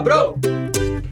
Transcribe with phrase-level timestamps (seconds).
[0.00, 0.34] cabrão!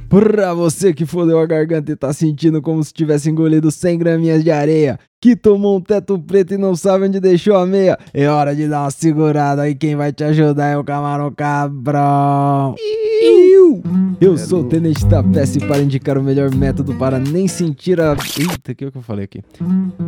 [0.08, 4.42] Pra você que fodeu a garganta e tá sentindo como se tivesse engolido 100 graminhas
[4.42, 8.26] de areia, que tomou um teto preto e não sabe onde deixou a meia, é
[8.26, 9.74] hora de dar uma segurada aí.
[9.74, 12.74] Quem vai te ajudar é o Camarão Cabrão.
[14.18, 18.00] Eu sou o Tenente da Peça e para indicar o melhor método para nem sentir
[18.00, 18.16] a.
[18.38, 19.42] Eita, o que, é que eu falei aqui?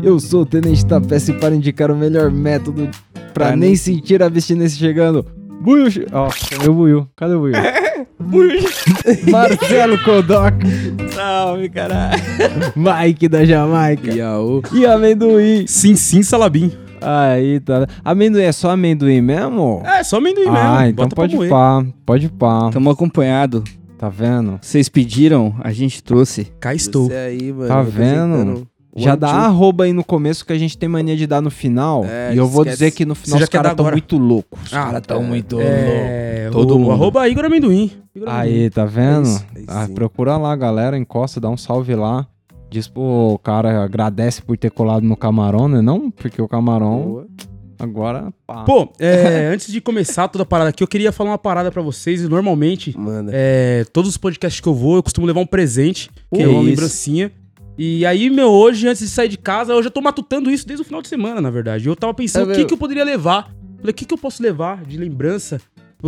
[0.03, 2.89] Eu sou o Tenente da Peça e para indicar o melhor método
[3.35, 5.27] para nem sentir a abstinência chegando.
[5.61, 5.89] Buiu.
[6.11, 7.07] Ó, cadê o Buiu?
[7.15, 7.55] Cadê o Buiu?
[9.31, 10.55] Marcelo Kodoc,
[11.13, 12.21] Salve, caralho.
[12.77, 14.11] Mike da Jamaica
[14.73, 15.67] e amendoim.
[15.67, 16.73] Sim, sim, Salabim.
[17.01, 17.87] Aí, tá.
[18.05, 19.83] Amendoim é só amendoim mesmo?
[19.85, 20.91] É, só amendoim ah, mesmo.
[20.91, 22.71] então Bota pode pá, pode pá.
[22.71, 23.65] Tamo acompanhado.
[23.99, 24.59] Tá vendo?
[24.63, 26.47] Vocês pediram, a gente trouxe.
[26.59, 27.09] Cá estou.
[27.09, 27.69] Você aí, mano.
[27.69, 28.67] Tá vendo?
[28.97, 32.05] Já dá arroba aí no começo que a gente tem mania de dar no final.
[32.05, 32.77] É, e eu vou esquece.
[32.79, 34.61] dizer que no final os caras estão muito loucos.
[34.65, 35.25] Os Ah, caras estão é.
[35.25, 35.73] muito loucos.
[35.73, 36.93] É, Todo o mundo.
[36.93, 37.93] arroba Igor Amendoim.
[38.15, 38.53] Igor Amendoim.
[38.63, 39.29] Aí, tá vendo?
[39.29, 40.99] É isso, Ah, procura lá, galera.
[40.99, 42.27] Encosta, dá um salve lá.
[42.69, 45.81] Diz pro cara, agradece por ter colado no camarão, né?
[45.81, 47.27] Não, porque o camarão Boa.
[47.79, 48.33] agora.
[48.47, 48.65] Pá.
[48.65, 51.83] Pô, é, antes de começar toda a parada aqui, eu queria falar uma parada pra
[51.83, 52.23] vocês.
[52.23, 52.95] E normalmente,
[53.33, 56.49] é, todos os podcasts que eu vou, eu costumo levar um presente, que Que é
[56.49, 56.69] uma isso.
[56.71, 57.33] lembrancinha.
[57.83, 60.83] E aí, meu, hoje, antes de sair de casa, eu já tô matutando isso desde
[60.83, 61.89] o final de semana, na verdade.
[61.89, 63.45] Eu tava pensando É o que, que eu poderia levar.
[63.79, 65.59] Falei, o que, que eu posso levar de lembrança,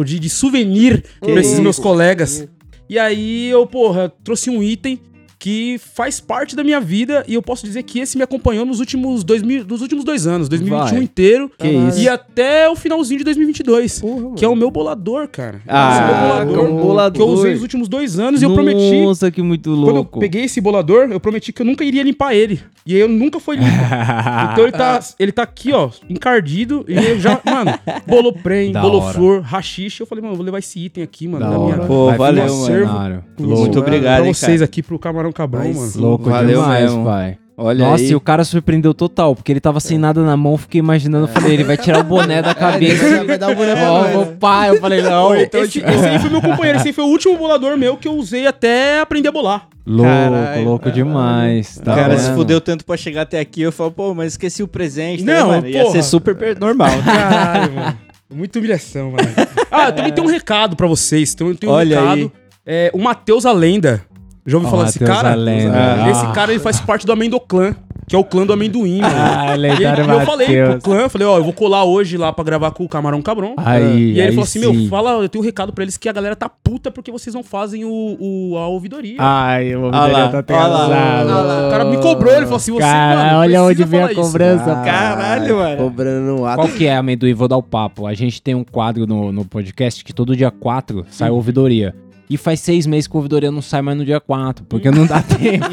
[0.05, 2.47] de, de souvenir pra esses meus colegas?
[2.91, 5.01] E aí eu, porra, trouxe um item
[5.43, 8.79] que faz parte da minha vida e eu posso dizer que esse me acompanhou nos
[8.79, 11.03] últimos dois, mil, nos últimos dois anos, 2021 Vai.
[11.03, 11.99] inteiro Que isso.
[12.01, 15.61] e até o finalzinho de 2022, Porra, que é o meu bolador, cara.
[15.67, 16.15] Ah, meu
[16.55, 17.17] bolador, um bolador.
[17.17, 19.95] que eu usei nos últimos dois anos e eu prometi, Nossa, que muito quando eu
[19.95, 20.21] louco.
[20.21, 22.61] peguei esse bolador, eu prometi que eu nunca iria limpar ele.
[22.87, 23.73] E aí eu nunca fui limpo.
[24.53, 26.85] Então ele tá, ele tá aqui, ó, encardido.
[26.87, 27.73] E eu já, mano,
[28.07, 29.13] bolou prem, hora.
[29.13, 30.01] flor, rachixe.
[30.01, 31.45] Eu falei, mano, eu vou levar esse item aqui, mano.
[31.45, 31.79] Da da minha.
[31.79, 33.25] Pô, Vai valeu, mano.
[33.39, 33.61] Louco.
[33.61, 34.65] Muito obrigado, pra vocês cara.
[34.65, 35.93] aqui pro Camarão Cabrão, mano.
[35.97, 37.05] Louco Valeu demais, mesmo.
[37.05, 37.39] pai.
[37.55, 38.11] Olha Nossa, aí.
[38.11, 41.29] e o cara surpreendeu total, porque ele tava sem nada na mão, fiquei imaginando, eu
[41.29, 43.05] falei, ele vai tirar o boné da cabeça.
[43.05, 44.37] ele vai dar o boné pra nós, né?
[44.41, 45.35] pai, eu falei, não.
[45.35, 48.15] esse, esse aí foi meu companheiro, esse aí foi o último bolador meu que eu
[48.15, 49.69] usei até aprender a bolar.
[49.87, 50.65] Louco, Caralho.
[50.65, 51.77] louco demais.
[51.77, 53.63] O Tá cara se fudeu tanto pra chegar até aqui.
[53.63, 55.23] Eu falo, pô, mas esqueci o presente.
[55.23, 55.69] Não, né, mano?
[55.69, 56.89] Ia ser super per- normal.
[57.05, 57.99] Caralho, mano.
[58.33, 59.29] Muita humilhação, mano.
[59.71, 61.35] Ah, eu também tenho um recado pra vocês.
[61.35, 62.13] Então eu tenho um Olha recado.
[62.19, 62.33] aí.
[62.65, 64.03] É, o Matheus a Lenda.
[64.45, 65.33] Já ouviu Ó, falar desse cara?
[65.33, 65.73] a Lenda.
[66.05, 66.11] Ah.
[66.11, 66.33] Esse Ah.
[66.33, 67.77] cara ele faz parte do Amendoclã,
[68.09, 69.15] que é o clã do amendoim, mano.
[69.17, 72.33] Ah, E lendário aí, eu falei pro clã, falei, ó, eu vou colar hoje lá
[72.33, 73.55] pra gravar com o Camarão Cabrão.
[73.57, 74.77] Aí, e aí ele aí falou assim, sim.
[74.81, 77.33] meu, fala, eu tenho um recado pra eles que a galera tá puta porque vocês
[77.33, 79.15] não fazem o, o- a ouvidoria.
[79.21, 81.69] Ai, o Olha lá, Miguel tá atrasado.
[81.69, 84.21] o cara me cobrou, ele falou assim, você, Cara, mano, olha onde vem a isso.
[84.21, 84.73] cobrança.
[84.73, 85.77] Ah, Caralho, mano.
[85.77, 86.57] Cobrando ato.
[86.57, 87.33] Qual que é, amendoim?
[87.33, 88.07] Vou dar o papo.
[88.09, 91.95] A gente tem um quadro no, no podcast que todo dia 4 sai ouvidoria.
[92.33, 95.05] E faz seis meses que a ouvidoria não sai mais no dia 4, porque não
[95.07, 95.67] dá tempo.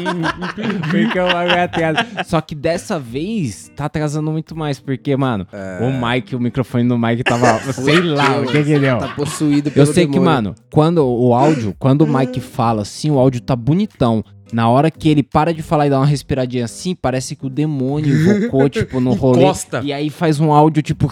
[0.90, 2.24] porque o bagulho é.
[2.24, 5.78] Só que dessa vez tá atrasando muito mais, porque, mano, É.
[5.82, 8.98] o Mike, o microfone do Mike tava, sei lá, o que que deu.
[8.98, 10.32] Tá possuído pelo Eu sei que, demônio.
[10.34, 14.22] mano, quando o áudio, quando o Mike fala assim, o áudio tá bonitão.
[14.52, 17.48] Na hora que ele para de falar e dá uma respiradinha assim, parece que o
[17.48, 19.42] demônio invocou, tipo, no rolê.
[19.44, 19.80] Encosta.
[19.84, 21.08] E aí faz um áudio, tipo...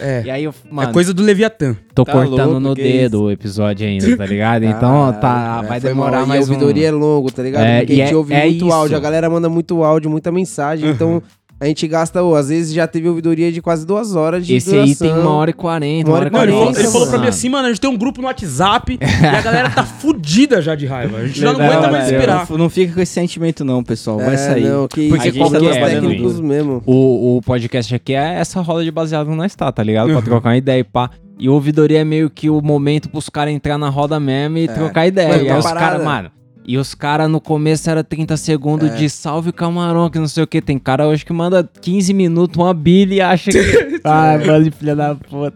[0.00, 0.22] É.
[0.24, 1.76] E aí eu, mano, É coisa do Leviatã.
[1.94, 4.62] tô Tá cortando louco, no dedo o episódio ainda, tá ligado?
[4.76, 6.26] Então tá, É, vai demorar mal.
[6.26, 6.88] mais E a ouvidoria um...
[6.88, 7.64] é longo, tá ligado?
[7.64, 8.74] É, Porque e a gente é- ouve é muito isso.
[8.74, 11.22] áudio, a galera manda muito áudio, muita mensagem, então
[11.58, 14.76] a gente gasta, ô, às vezes já teve ouvidoria de quase duas horas de Esse
[14.76, 15.22] aí tem duração.
[15.22, 16.80] uma hora e quarenta, Uma hora e Não, ele, falou, quarenta.
[16.80, 19.40] ele falou pra mim assim, mano, a gente tem um grupo no WhatsApp e a
[19.40, 21.16] galera tá fudida já de raiva.
[21.18, 22.46] A gente já não aguenta mais esperar.
[22.50, 24.18] Não, não fica com esse sentimento, não, pessoal.
[24.18, 24.64] Vai É, sair.
[24.68, 26.46] não, que Porque isso, qual que são é, técnicos Amendoim?
[26.48, 26.82] mesmo.
[26.84, 30.10] O, o podcast aqui é essa roda de baseado no nós tá, tá ligado?
[30.10, 31.10] Pra trocar uma ideia e pá.
[31.38, 35.06] E ouvidoria é meio que o momento pros caras entrar na roda mesmo e trocar
[35.06, 35.28] ideia.
[35.28, 36.30] Mano, e aí os caras, mano.
[36.68, 40.46] E os caras no começo era 30 segundos de salve camarão, que não sei o
[40.48, 40.60] que.
[40.60, 44.00] Tem cara hoje que manda 15 minutos uma bilha e acha que.
[44.04, 45.54] Ai, mano de filha da puta.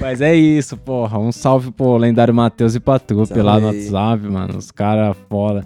[0.00, 1.18] Mas é isso, porra.
[1.18, 3.68] Um salve pro lendário Matheus e Patrupe Salve lá no.
[3.68, 4.58] WhatsApp, mano.
[4.58, 5.64] Os caras foda.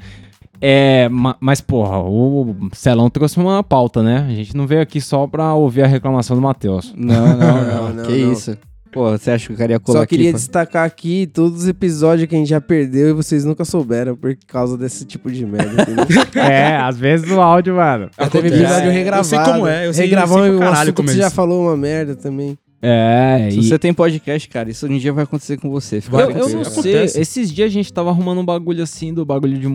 [0.60, 4.26] É, ma- mas porra, o Celão trouxe uma pauta, né?
[4.28, 6.92] A gente não veio aqui só pra ouvir a reclamação do Matheus.
[6.94, 7.64] Não, não, não.
[7.64, 8.32] Não, não, que não.
[8.32, 8.58] isso.
[8.92, 10.36] Pô, você acha que o cara ia colar Só queria aqui?
[10.38, 14.36] destacar aqui todos os episódios que a gente já perdeu e vocês nunca souberam por
[14.48, 15.86] causa desse tipo de merda?
[16.34, 18.10] É, às vezes o áudio, mano.
[18.18, 18.64] Já teve Acontece.
[18.64, 19.26] episódio É, eu regravado.
[19.28, 21.26] sei como é, eu sei- Regravar eu sei um caralho assunto que é você já
[21.28, 21.36] isso.
[21.36, 22.58] falou uma merda também.
[22.82, 23.62] É, Se e...
[23.68, 26.00] você tem podcast, cara, isso um dia vai acontecer com você.
[26.00, 27.20] Fica Eu, eu não sei, Acontece.
[27.20, 29.68] esses dias a gente tava arrumando um bagulho assim, do bagulho de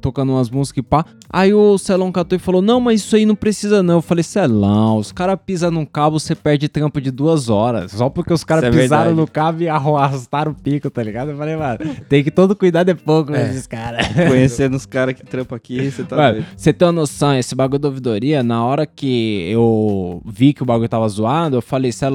[0.00, 1.04] tocando umas músicas e pá.
[1.30, 3.96] Aí o Celão catou e falou: Não, mas isso aí não precisa não.
[3.96, 7.92] Eu falei: Celão, os caras pisam num cabo, você perde trampo de duas horas.
[7.92, 9.16] Só porque os caras é pisaram verdade.
[9.20, 11.30] no cabo e arrastaram o pico, tá ligado?
[11.32, 11.78] Eu falei, mano,
[12.08, 13.50] tem que todo cuidado é pouco com É.
[13.50, 14.06] esses caras.
[14.28, 17.78] Conhecendo os caras que trampam aqui, você tá Mano, você tem uma noção, esse bagulho
[17.80, 22.13] da ouvidoria, na hora que eu vi que o bagulho tava zoado, eu falei, Celão,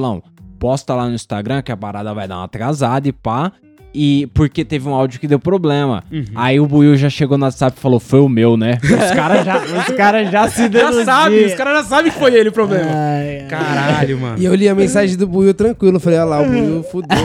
[0.58, 3.52] posta lá no Instagram que a parada vai dar uma atrasada e pá.
[3.92, 6.04] E porque teve um áudio que deu problema.
[6.12, 6.24] Uhum.
[6.36, 8.78] Aí o Buiu já chegou no WhatsApp e falou: Foi o meu, né?
[8.84, 11.04] Os caras já, os cara já se Já denunciam.
[11.04, 12.84] sabe, os caras já sabem que foi ele o problema.
[12.88, 13.46] Ai, ai.
[13.48, 14.38] Caralho, mano.
[14.38, 15.98] E eu li a mensagem do Buiu tranquilo.
[15.98, 17.18] Falei, olha lá, o Buiu fudeu.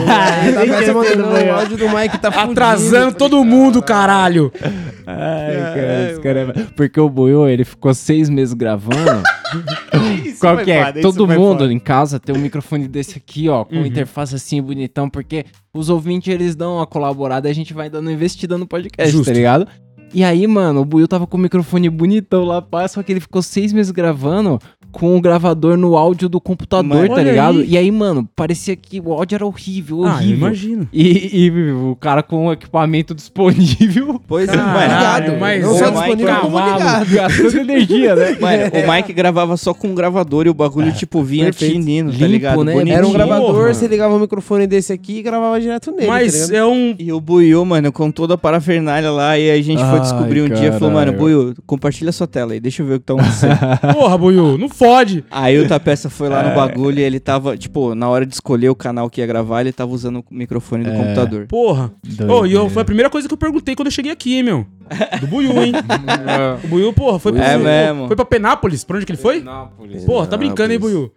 [0.58, 2.50] Aí tá mandando o áudio do Mike tá fudido.
[2.50, 4.52] Atrasando todo mundo, caralho.
[5.06, 9.22] Ai, cara, esse cara é- Porque o Buiu, ele ficou seis meses gravando.
[10.38, 10.92] Qual que é?
[11.00, 15.44] Todo mundo em casa tem um microfone desse aqui, ó, com interface assim bonitão, porque
[15.74, 19.30] os ouvintes eles dão uma colaborada e a gente vai dando investida no podcast, Justo.
[19.30, 19.66] tá ligado?
[20.14, 23.20] E aí, mano, o Buiu tava com o microfone bonitão lá, pá, só que ele
[23.20, 24.58] ficou seis meses gravando
[24.96, 27.58] com o gravador no áudio do computador, Mano, tá ligado?
[27.58, 27.66] aí.
[27.68, 30.36] E aí, mano, parecia que o áudio era horrível, Ah, eu horrível.
[30.38, 30.88] imagino.
[30.90, 34.20] e, e o cara com o equipamento disponível.
[34.26, 35.40] Pois é, Caralho, mano.
[35.40, 37.10] mas Não o só Mike- disponível, como ligado.
[37.10, 38.36] gastando energia, né?
[38.40, 42.26] Mano, o Mike gravava só com um gravador e o bagulho, tipo, vinha tinino, tá
[42.26, 42.64] ligado?
[42.64, 42.72] né?
[42.72, 42.96] Bonitinho.
[42.96, 43.24] Era um Porra.
[43.26, 46.06] gravador, você ligava o microfone desse aqui e gravava direto nele.
[46.06, 46.54] tá Mas ligado?
[46.54, 46.94] é um.
[46.98, 50.00] E o Buiu, mano, com toda a parafernália lá, e aí a gente foi Ai,
[50.00, 51.18] descobrir um dia, falou, mano, caralho.
[51.18, 53.58] Buiu, compartilha sua tela aí, deixa eu ver o que tá acontecendo.
[53.94, 55.24] Porra, Buiu, não fode.
[55.30, 58.68] aí o Tapeça foi lá no bagulho e ele tava, tipo, na hora de escolher
[58.68, 61.46] o canal que ia gravar, ele tava usando o microfone do computador.
[61.46, 61.92] Porra.
[62.28, 64.66] Ô, e eu, foi a primeira coisa que eu perguntei quando eu cheguei aqui, meu.
[65.20, 65.72] Do Buiu, hein?
[66.64, 68.06] o Buiu, porra, foi, É pro- mesmo.
[68.06, 68.84] foi pra Penápolis?
[68.84, 69.44] Pra onde que ele foi?
[70.06, 71.12] Porra, tá brincando, hein, Buiu?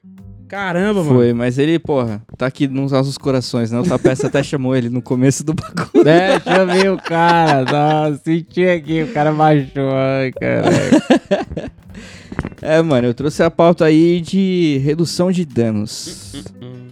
[0.48, 1.16] Caramba, mano.
[1.18, 3.80] Foi, mas ele, porra, tá aqui nos nossos corações, né?
[3.80, 6.10] O Tapeça até chamou ele no começo do bagulho.
[6.58, 7.64] Eu ver o cara.
[7.72, 9.92] Nossa, senti aqui, o cara baixou.
[9.94, 11.70] Ai, caralho.
[12.62, 16.34] É, mano, eu trouxe a pauta aí de redução de danos.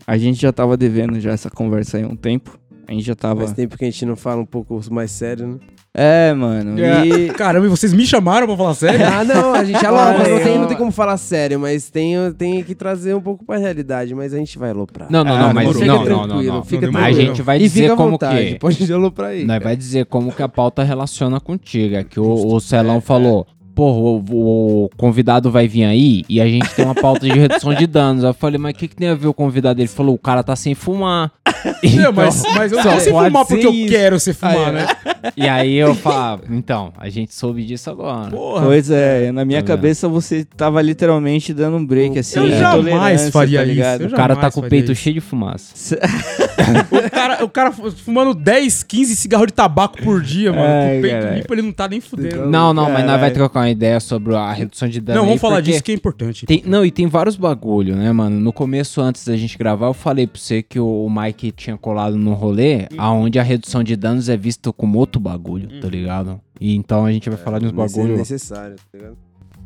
[0.05, 2.57] A gente já tava devendo já essa conversa aí há um tempo.
[2.87, 3.41] A gente já tava.
[3.41, 5.55] Faz tempo que a gente não fala um pouco mais sério, né?
[5.93, 6.77] É, mano.
[6.79, 7.29] E.
[7.35, 9.05] Caramba, e vocês me chamaram pra falar sério?
[9.05, 12.15] Ah, não, a gente alopra, aí, não tem, não tem como falar sério, mas tem,
[12.37, 15.11] tem que trazer um pouco pra realidade, mas a gente vai aloprar.
[15.11, 15.87] Não, não, Ah, não, mas demorou.
[15.87, 16.63] não, Fica não, não, tranquilo, não.
[16.63, 18.59] fica Não, A gente vai e dizer fica à como vontade, que...
[18.59, 19.43] pode aloprar aí.
[19.43, 21.95] Nós vai dizer como que a pauta relaciona contigo.
[21.95, 23.45] É que o, o Celão falou...
[23.77, 27.75] Pô, o, o convidado vai vir aí e a gente tem uma pauta de redução
[27.75, 28.23] de danos.
[28.23, 29.79] Eu falei, mas o que, que tem a ver o convidado?
[29.79, 31.31] Ele falou, o cara tá sem fumar.
[31.97, 33.89] Não, mas, mas eu não pode fumar porque ser eu isso.
[33.91, 34.71] quero ser fumar, é.
[34.71, 34.87] né?
[35.35, 38.29] E aí eu falo, então, a gente soube disso agora.
[38.31, 38.65] Porra.
[38.65, 39.77] Pois é, na minha Tá vendo?
[39.77, 42.39] cabeça você tava literalmente dando um break assim.
[42.39, 44.01] Eu de jamais faria tá isso, ligado?
[44.01, 45.01] eu O cara tá com o peito isso.
[45.01, 45.97] cheio de fumaça.
[46.91, 50.63] O cara, o cara fumando 10, 15 cigarros de tabaco por dia, mano.
[50.65, 52.45] Ai, com o peito limpo, ele não tá nem fudendo.
[52.47, 55.17] Não, não, mas nós vai trocar uma ideia sobre a redução de dano.
[55.17, 56.45] Não, aí, vamos falar disso que é importante.
[56.45, 58.39] Tem, não, e tem vários bagulho, né, mano?
[58.39, 61.09] No começo, antes da gente gravar, eu falei pra você que o, o
[61.47, 62.95] Mike tinha colado no rolê, Hum.
[62.97, 65.79] aonde a redução de danos é vista como outro bagulho, Hum.
[65.79, 66.39] tá ligado?
[66.59, 69.17] E então a gente vai falar de uns Mas é necessário, tá ligado?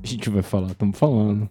[0.04, 1.48] A gente vai falar, estamos falando.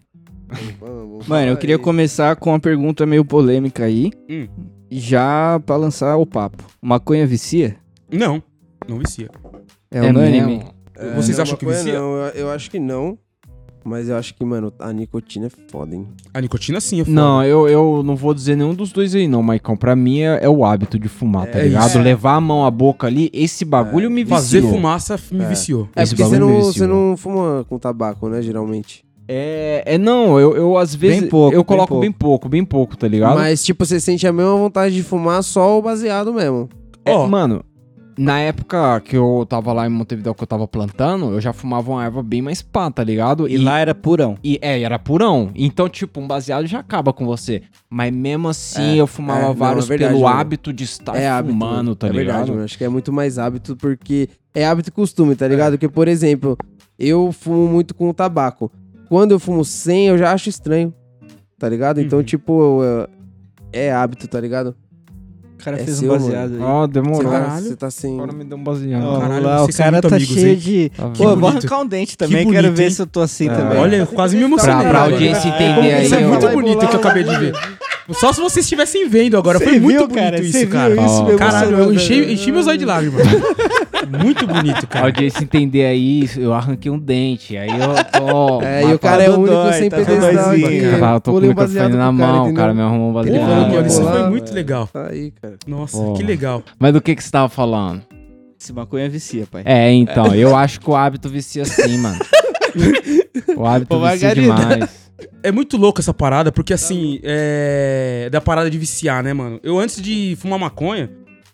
[0.79, 0.79] Vamos,
[1.09, 1.81] vamos Mano, eu queria aí.
[1.81, 4.11] começar com uma pergunta meio polêmica aí.
[4.29, 4.47] Hum.
[4.89, 6.63] Já pra lançar o papo.
[6.81, 7.77] Maconha vicia?
[8.11, 8.43] Não,
[8.87, 9.29] não vicia.
[9.89, 10.57] É, unânime?
[10.57, 10.73] mesmo?
[10.97, 11.93] É, Vocês não, acham que vicia?
[11.93, 13.17] Não, eu, eu acho que não.
[13.83, 16.07] Mas eu acho que, mano, a nicotina é foda, hein?
[16.33, 17.15] A nicotina sim é foda.
[17.15, 19.75] Não, eu, eu não vou dizer nenhum dos dois aí, não, Maicon.
[19.75, 21.87] Pra mim é, é o hábito de fumar, tá É ligado?
[21.89, 21.99] isso.
[21.99, 24.37] Levar a mão à boca ali, esse bagulho me viciou.
[24.39, 25.47] Fazer fumaça me É.
[25.47, 25.89] viciou.
[25.95, 29.03] É Esse porque você não, você não fuma com tabaco, né, geralmente.
[29.27, 31.29] É, é não, eu, eu às vezes.
[31.29, 32.01] pouco, eu bem coloco pouco.
[32.01, 33.35] bem pouco, bem pouco, tá ligado?
[33.35, 36.67] Mas, tipo, você sente a mesma vontade de fumar só o baseado mesmo.
[37.05, 37.27] É, Ó.
[37.27, 37.63] mano,
[38.17, 41.91] na época que eu tava lá em Montevideo que eu tava plantando, eu já fumava
[41.91, 43.47] uma erva bem mais pá, tá ligado?
[43.47, 44.37] E lá era purão.
[44.43, 45.49] E é, era purão.
[45.55, 47.63] Então, tipo, um baseado já acaba com você.
[47.89, 50.37] Mas mesmo assim, É, eu fumava é, não, vários é verdade, pelo mano.
[50.39, 51.53] hábito de estar é hábito.
[51.53, 51.95] fumando, mano.
[51.95, 52.25] tá é ligado?
[52.27, 52.63] verdade, mano.
[52.65, 55.73] Acho que é muito mais hábito porque é hábito e costume, tá ligado?
[55.73, 56.57] Porque, por exemplo,
[56.99, 58.71] eu fumo muito com tabaco.
[59.09, 60.93] Quando eu fumo sem, eu já acho estranho,
[61.57, 61.99] tá ligado?
[62.01, 62.25] Então, Uhum.
[62.25, 62.81] tipo,
[63.73, 64.75] é, é hábito, tá ligado?
[65.61, 66.59] O cara É fez seu, um baseado aí.
[66.59, 67.31] Ó, Você demorou.
[67.31, 67.63] Caralho.
[67.63, 68.15] você tá sem...
[68.15, 69.03] Agora me deu um baseado.
[69.05, 70.55] Ó, Caralho, lá, o cara muito tá amigos, cheio hein?
[70.57, 70.89] de.
[70.89, 71.17] Tá Pô, vendo?
[71.17, 71.57] vou bonito.
[71.59, 72.89] arrancar um dente Que também, bonito, quero ver hein?
[72.89, 73.53] se eu tô assim É.
[73.53, 73.77] também.
[73.77, 74.75] Olha, eu quase me emocionei.
[74.81, 75.13] Pra, pra agora.
[75.13, 77.53] audiência Vai, entender aí, Isso é muito bonito que eu acabei de ver.
[78.09, 79.57] Só se vocês estivessem vendo agora.
[79.59, 80.41] Cê Foi muito viu, bonito cara?
[80.41, 80.93] Isso, cara.
[81.05, 81.23] isso?
[81.25, 83.21] Me Caralho, eu enchi, enchi meus olhos de lágrimas.
[84.23, 85.05] muito bonito, A cara.
[85.05, 87.55] audiência entender aí, eu arranquei um dente.
[87.57, 87.91] Aí eu.
[88.63, 90.31] É, e o cara é o único dói, sem tá pedestal.
[90.99, 93.85] Cara, eu tô com o microfone na mão, o cara me arrumou um baseado.
[93.87, 94.89] isso foi muito legal.
[94.93, 95.55] Aí, cara.
[95.67, 96.63] Nossa, que legal.
[96.79, 98.01] Mas do que que você tava falando?
[98.59, 99.63] Esse maconha vicia, pai.
[99.65, 102.19] É, então, eu acho que o hábito vicia sim, mano.
[103.57, 104.55] O hábito vicia Margarida.
[104.55, 105.00] demais.
[105.43, 108.29] É muito louco essa parada, porque assim, é.
[108.31, 109.59] Da parada de viciar, né, mano?
[109.63, 111.09] Eu antes de fumar maconha,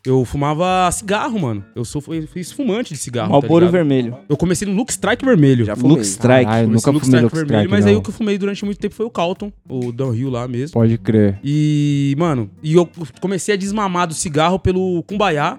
[0.05, 1.63] eu fumava cigarro, mano.
[1.75, 3.27] Eu sou fiz fumante de cigarro.
[3.27, 3.71] tá Malboro ligado?
[3.71, 4.17] vermelho.
[4.29, 5.65] Eu comecei no Look Strike vermelho.
[5.65, 5.97] Já fumei.
[5.97, 6.45] Lux Strike.
[6.45, 7.91] Caralho, eu Comecei nunca no fumei Lux vermelho, Strike, mas não.
[7.91, 10.73] aí o que eu fumei durante muito tempo foi o Calton, o Downhill lá mesmo.
[10.73, 11.39] Pode crer.
[11.43, 12.87] E, mano, e eu
[13.19, 15.57] comecei a desmamar do cigarro pelo Cumbaiá.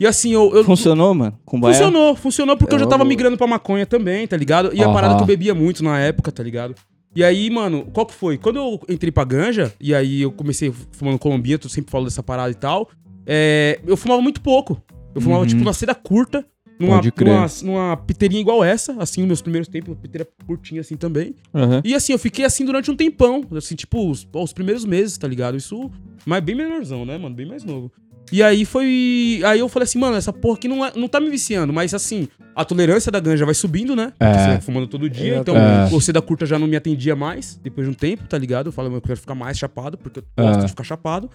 [0.00, 0.54] E assim, eu.
[0.54, 1.36] eu Funcionou, mano?
[1.44, 1.74] Com baia?
[1.74, 3.08] funcionou, funcionou porque eu já É tava uma boa.
[3.08, 4.70] migrando pra maconha também, tá ligado?
[4.72, 4.94] E a Aham.
[4.94, 6.74] parada que eu bebia muito na época, tá ligado?
[7.14, 8.38] E aí, mano, qual que foi?
[8.38, 12.22] Quando eu entrei pra ganja, e aí eu comecei fumando colombia, tu sempre falo dessa
[12.22, 12.88] parada e tal,
[13.26, 14.80] é, eu fumava muito pouco.
[15.14, 15.46] Eu fumava, Uhum.
[15.48, 16.44] tipo, uma seda curta,
[16.78, 20.96] numa, numa, numa piteirinha igual essa, assim, nos meus primeiros tempos, uma piteira curtinha assim
[20.96, 21.34] também.
[21.52, 21.82] Aham.
[21.84, 25.26] E assim, eu fiquei assim durante um tempão, assim, tipo, os, os primeiros meses, tá
[25.26, 25.56] ligado?
[25.56, 25.90] Isso,
[26.24, 27.34] mas bem menorzão, né, mano?
[27.34, 27.90] Bem mais novo.
[28.32, 29.40] E aí foi.
[29.44, 31.94] Aí eu falei assim, mano, essa porra aqui não, é- não tá me viciando, mas
[31.94, 34.12] assim, a tolerância da ganja vai subindo, né?
[34.18, 34.38] Porque É.
[34.38, 35.86] você vai fumando todo dia, então É.
[35.88, 38.66] você da curta já não me atendia mais, depois de um tempo, tá ligado?
[38.68, 40.62] Eu falo, eu quero ficar mais chapado, porque eu gosto É.
[40.64, 41.30] de ficar chapado.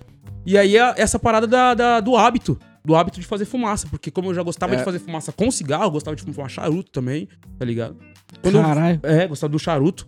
[0.45, 2.57] E aí é essa parada da, da- do hábito.
[2.85, 3.87] Do hábito de fazer fumaça.
[3.89, 4.77] Porque como eu já gostava É.
[4.77, 7.95] de fazer fumaça com cigarro, eu gostava de fumar charuto também, tá ligado?
[8.41, 8.99] Quando eu- Caralho.
[9.03, 10.05] é, gostava do charuto.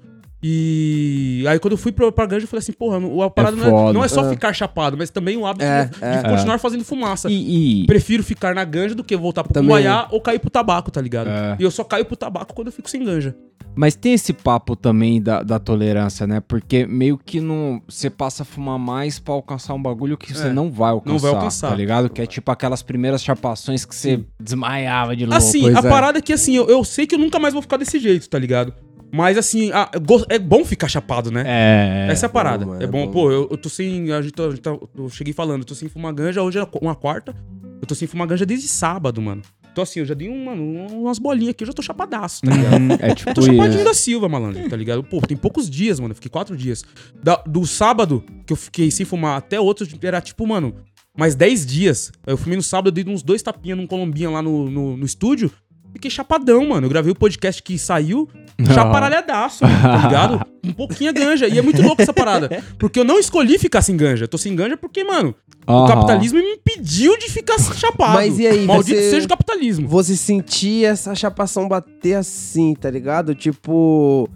[0.48, 3.90] E aí quando eu fui pra, pra ganja, eu falei assim, porra, a parada não,
[3.90, 4.30] é, não é só É.
[4.30, 6.18] ficar chapado, mas também o hábito É, de, é.
[6.22, 7.28] de continuar fazendo fumaça.
[7.32, 7.84] E.
[7.84, 9.70] e- Prefiro ficar na ganja do que voltar pro Também.
[9.70, 11.30] Cumbaiá ou cair pro tabaco, tá ligado?
[11.30, 11.56] É.
[11.60, 13.36] E eu só caio pro tabaco quando eu fico sem ganja.
[13.78, 16.40] Mas tem esse papo também da, da tolerância, né?
[16.40, 17.82] Porque meio que não.
[17.90, 21.12] Você passa a fumar mais pra alcançar um bagulho que você É, não vai alcançar.
[21.14, 21.70] não vai alcançar.
[21.70, 22.10] Tá ligado?
[22.10, 25.38] Que é tipo aquelas primeiras chapações que você desmaiava de louco.
[25.38, 25.82] Assim, a é.
[25.82, 28.30] parada é que assim, eu, eu sei que eu nunca mais vou ficar desse jeito,
[28.30, 28.74] tá ligado?
[29.12, 29.90] Mas assim, a-
[30.30, 31.44] é bom ficar chapado, né?
[31.46, 32.08] É.
[32.12, 32.66] Essa é a parada.
[32.66, 33.12] mano, é é bom, bom.
[33.12, 34.12] pô, eu, eu tô sem.
[34.12, 36.60] A gente, tá- a gente tá- eu cheguei falando, eu tô sem fumar ganja, hoje
[36.60, 37.36] é uma quarta.
[37.82, 39.42] Eu tô sem fumar ganja desde sábado, mano.
[39.72, 42.82] Então, assim, eu já dei uma, umas bolinhas aqui, eu já tô chapadaço, tá ligado?
[42.82, 43.84] Hum, é tipo Eu tô chapadinho isso.
[43.84, 45.04] da Silva, malandro, tá ligado?
[45.04, 46.12] Pô, tem poucos dias, mano.
[46.12, 46.84] Eu fiquei quatro dias.
[47.22, 50.76] Da- do sábado, que eu fiquei sem fumar, até outro, era tipo, mano,
[51.18, 52.12] mais dez dias.
[52.26, 55.06] Eu fumei no sábado, eu dei uns dois tapinhas num colombinha lá no, no, no
[55.06, 55.52] estúdio.
[55.96, 56.86] Fiquei chapadão, mano.
[56.88, 58.28] Eu gravei o podcast que saiu,
[58.74, 60.46] chaparalhadaço, tá ligado?
[60.64, 61.48] Um pouquinho a ganja.
[61.48, 62.62] E é muito louco essa parada.
[62.78, 64.26] Porque eu não escolhi ficar sem ganja.
[64.26, 65.34] Eu tô sem ganja porque, mano,
[65.66, 65.88] o Aham.
[65.88, 68.14] capitalismo me impediu de ficar chapado.
[68.16, 69.88] Mas e aí, Maldito você- seja o capitalismo.
[69.88, 73.34] Você sentir essa chapação bater assim, tá ligado?
[73.34, 74.28] Tipo,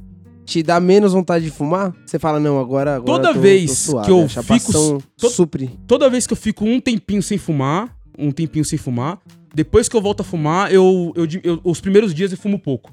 [0.45, 1.93] te dá menos vontade de fumar?
[2.05, 2.95] Você fala, não, agora.
[2.95, 4.05] agora Toda eu tô- vez tô suave.
[4.07, 5.69] que eu fico- to- supre.
[5.85, 9.19] toda vez que eu fico um tempinho sem fumar, um tempinho sem fumar,
[9.53, 12.91] depois que eu volto a fumar, eu, eu, eu- os primeiros dias eu fumo pouco.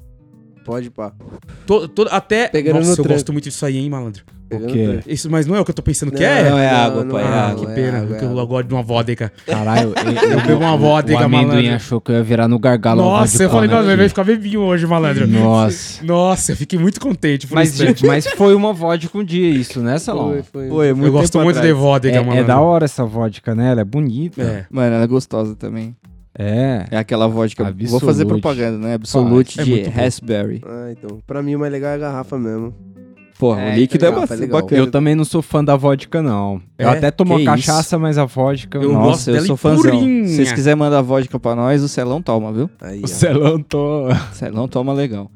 [0.65, 1.13] Pode pá.
[1.65, 2.49] To- to- até.
[2.49, 3.13] Pegando Nossa, no eu tranco.
[3.13, 4.23] gosto muito disso aí, hein, malandro.
[4.49, 4.85] Pegando quê?
[4.85, 5.03] tranco.
[5.09, 6.49] Isso, mas não é o que eu tô pensando que Não, é?
[6.49, 7.65] Não, é água, não pai, é é Ah, água.
[7.65, 9.31] que é pena, água, é eu gosto de uma vodka.
[9.45, 11.73] Caralho, eu, Eu bebo uma o vodka, amendoim malandro.
[11.75, 13.01] achou que eu ia virar no gargalo.
[13.01, 15.25] Nossa, eu falei, né, não, ele vai ficar bebinho hoje, malandro.
[15.25, 16.03] Nossa.
[16.03, 17.85] Nossa, eu fiquei muito contente por Mas, isso.
[17.85, 20.43] gente, mas foi uma vodka um dia isso, né, Salão?
[20.51, 20.87] Foi, foi.
[20.89, 21.65] É muito Eu gosto muito atrás.
[21.65, 22.45] de vodka, É, é malandro.
[22.47, 23.71] da hora essa vodka, né?
[23.71, 24.41] Ela é bonita.
[24.41, 24.65] É.
[24.69, 25.95] Mano, ela é gostosa também.
[26.37, 26.85] É.
[26.91, 27.63] É aquela vodka.
[27.63, 28.05] Vou Absolute.
[28.05, 28.93] fazer propaganda, né?
[28.93, 30.61] Absolute É de raspberry.
[30.65, 31.19] Ah, então.
[31.25, 32.73] Pra mim, o mais legal é a garrafa mesmo.
[33.39, 34.61] Porra, É, o líquido é, legal, ba- tá legal.
[34.61, 34.81] bacana.
[34.81, 36.59] Eu também não sou fã da vodka, não.
[36.77, 36.97] Eu É?
[36.97, 38.79] até tomo Que cachaça, mas a vodka.
[38.79, 39.29] Eu nossa.
[39.31, 39.91] eu sou fãzão.
[39.91, 40.27] purinha.
[40.27, 42.67] Se vocês quiserem mandar vodka pra nós, o Celão toma, viu?
[42.81, 43.07] Aí, O ó.
[43.07, 44.07] Celão tô.
[44.09, 45.29] O Celão toma legal.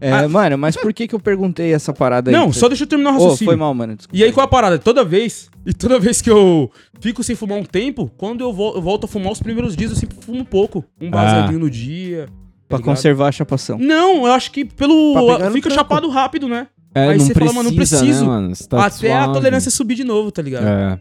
[0.00, 0.28] É, Ah.
[0.28, 2.34] mano, mas por que que eu perguntei essa parada aí?
[2.36, 3.44] Não, só deixa eu terminar o raciocínio.
[3.50, 3.94] foi mal, mano.
[3.96, 4.78] desculpa E aí qual a parada?
[4.78, 8.74] Toda vez, e toda vez que eu fico sem fumar um tempo, quando eu, vol-
[8.76, 10.84] eu volto a fumar os primeiros dias, eu sempre fumo pouco.
[11.00, 12.26] Um baseadinho no dia.
[12.68, 13.78] tá Pra conservar a chapação.
[13.78, 15.14] Não, eu acho que pelo.
[15.52, 15.70] Fica tranco.
[15.74, 16.68] chapado rápido, né?
[16.94, 18.20] É, Aí não você precisa, fala, mano, não preciso.
[18.24, 18.52] né, mano?
[18.68, 19.32] Tá Até a suave.
[19.34, 20.66] tolerância subir de novo, tá ligado?
[20.66, 20.98] É.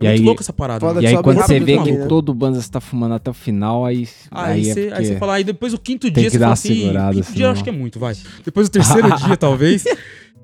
[0.00, 0.80] E Muito aí, louco essa parada.
[0.80, 3.84] Foda e aí quando você vê que todo bando você tá fumando até o final,
[3.84, 4.08] aí.
[4.30, 6.68] Aí é você aí você fala, aí depois o quinto dia você fala assim.
[6.74, 8.14] quinto dia senão- eu acho que é muito, vai.
[8.44, 9.84] Depois do terceiro dia, talvez.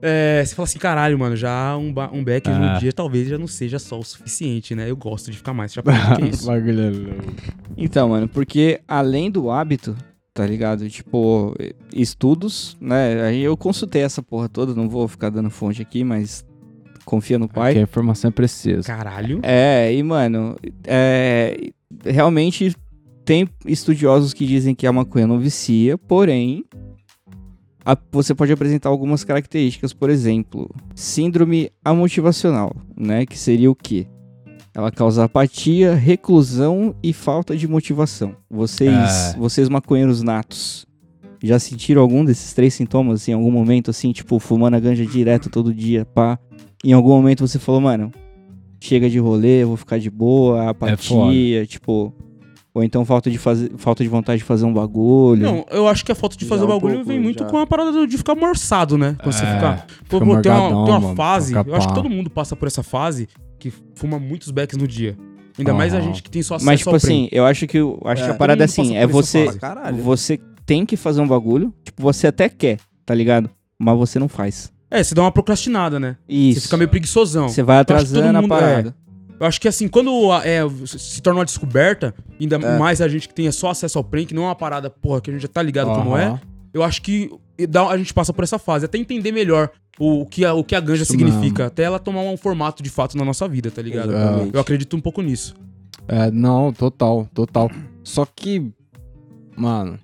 [0.02, 2.74] é, você fala assim, caralho, mano, já um, um beck Ah.
[2.74, 4.90] no dia talvez já não seja só o suficiente, né?
[4.90, 6.50] Eu gosto de ficar mais chapado do que isso.
[6.50, 6.58] É
[6.90, 7.24] louco.
[7.76, 9.96] Então, mano, porque além do hábito,
[10.34, 10.90] tá ligado?
[10.90, 11.54] Tipo,
[11.94, 13.22] estudos, né?
[13.22, 16.44] Aí eu consultei essa porra toda, não vou ficar dando fonte aqui, mas
[17.04, 17.80] confia no Porque a pai.
[17.80, 18.82] informação é precisa.
[18.82, 19.40] Caralho.
[19.42, 21.70] É, e mano, é,
[22.04, 22.74] realmente
[23.24, 26.64] tem estudiosos que dizem que a maconha não vicia, porém,
[27.84, 33.26] a- você pode apresentar algumas características, por exemplo, síndrome amotivacional, né?
[33.26, 34.06] Que seria o quê?
[34.74, 38.34] Ela causa apatia, reclusão e falta de motivação.
[38.50, 39.36] Vocês, É.
[39.38, 40.84] vocês maconheiros natos,
[41.42, 45.06] já sentiram algum desses três sintomas assim, em algum momento assim, tipo, fumando a ganja
[45.06, 46.38] direto todo dia, pá?
[46.84, 48.12] Em algum momento você falou, mano,
[48.80, 52.12] chega de rolê, eu vou ficar de boa, apatia, tipo,
[52.74, 55.42] ou então falta de fazer, falta de vontade de fazer um bagulho.
[55.42, 57.48] Não, eu acho que a falta de fazer o um bagulho pouco, vem muito já.
[57.48, 59.16] com a parada de ficar morçado, né?
[59.22, 59.86] Quando você É, fica.
[60.08, 62.28] Pô, fica pô, tem uma, tem uma mano, fase, fica eu acho que todo mundo
[62.28, 65.16] passa por essa fase que fuma muitos becks no dia.
[65.56, 67.78] Ainda mais a gente que tem só acesso Mas, tipo ao assim, eu acho que,
[67.78, 69.46] eu acho É, que a todo parada é assim, é você,
[70.02, 73.48] você tem que fazer um bagulho, tipo, você até quer, tá ligado?
[73.78, 74.73] Mas você não faz.
[74.90, 76.16] É, você dá uma procrastinada, né?
[76.28, 76.60] Isso.
[76.60, 77.48] Você fica meio preguiçosão.
[77.48, 78.94] Você vai atrasando a mundo- parada.
[79.40, 82.78] Eu acho que assim, quando é, se torna uma descoberta, ainda É.
[82.78, 85.28] mais a gente que tem só acesso ao prank, não é uma parada, porra, que
[85.30, 86.40] a gente já tá ligado como é.
[86.72, 87.30] Eu acho que
[87.68, 90.62] dá- a gente passa por essa fase, até entender melhor o, o que, a, o
[90.62, 93.70] que a ganja Isso significa, até ela tomar um formato de fato na nossa vida,
[93.70, 94.12] tá ligado?
[94.12, 94.54] Exatamente.
[94.54, 95.54] Eu acredito um pouco nisso.
[96.06, 97.70] É, não, total, total.
[98.04, 98.70] Só que,
[99.56, 99.98] mano,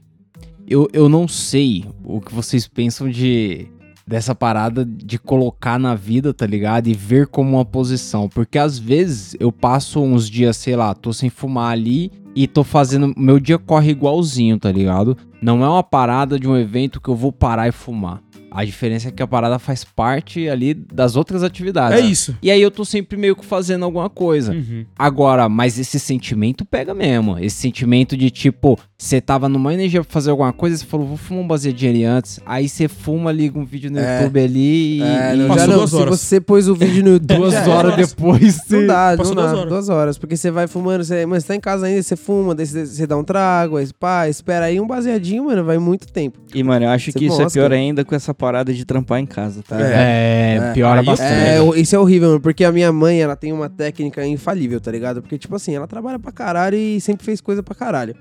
[0.66, 3.68] eu, eu não sei o que vocês pensam de
[4.10, 6.88] dessa parada de colocar na vida, tá ligado?
[6.88, 8.28] E ver como uma posição.
[8.28, 12.62] Porque às vezes eu passo uns dias, sei lá, tô sem fumar ali e tô
[12.64, 13.12] fazendo.
[13.16, 15.16] Meu dia corre igualzinho, tá ligado?
[15.42, 18.20] Não é uma parada de um evento que eu vou parar e fumar.
[18.52, 21.96] A diferença é que a parada faz parte ali das outras atividades.
[21.96, 22.36] É isso.
[22.42, 24.52] E aí eu tô sempre meio que fazendo alguma coisa.
[24.52, 24.84] Uhum.
[24.98, 27.38] Agora, mas esse sentimento pega mesmo.
[27.38, 31.16] Esse sentimento de tipo, você tava numa energia pra fazer alguma coisa, você falou, vou
[31.16, 32.40] fumar um baseadinho ali antes.
[32.44, 34.16] Aí você fuma, liga um vídeo no É.
[34.24, 35.02] YouTube ali e.
[35.02, 36.20] É, e- não, já não, duas se horas.
[36.20, 38.60] você pôs o vídeo no YouTube, duas horas depois.
[38.68, 39.68] Não dá, Passou não duas dá, horas.
[39.70, 40.18] duas horas.
[40.18, 43.06] Porque você vai fumando, você, mas você tá em casa ainda, você fuma, daí você,
[43.06, 46.38] dá um trago, aí pá, espera aí um baseadinho, mano, vai muito tempo.
[46.54, 49.18] E, mano, eu acho Você que isso é pior ainda com essa parada de trampar
[49.20, 49.76] em casa, tá?
[49.76, 49.92] ligado?
[49.92, 50.72] É, É.
[50.72, 51.32] piora Aí eu- bastante.
[51.32, 54.90] É, isso é horrível, mano, porque a minha mãe, ela tem uma técnica infalível, tá
[54.90, 55.22] ligado?
[55.22, 58.14] Porque, tipo assim, ela trabalha pra caralho e sempre fez coisa pra caralho.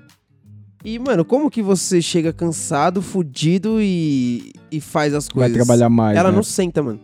[0.84, 5.56] E, mano, como que você chega cansado, fudido e, e faz as Vai coisas?
[5.56, 6.16] trabalhar mais.
[6.16, 6.36] Ela né?
[6.36, 6.98] não senta, mano.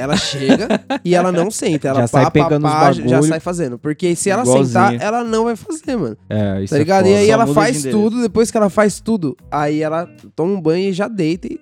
[0.00, 0.68] Ela chega
[1.04, 1.88] e ela não senta.
[1.88, 3.78] Ela Já sai pá, pá, pegando os pá, já sai fazendo.
[3.78, 4.66] Porque se ela Igualzinho.
[4.66, 6.16] sentar, ela não vai fazer, mano.
[6.28, 7.04] É, isso Tá é ligado?
[7.04, 7.10] foda.
[7.10, 10.88] e aí ela faz tudo, depois que ela faz tudo, aí ela toma um banho
[10.88, 11.60] e já deita e.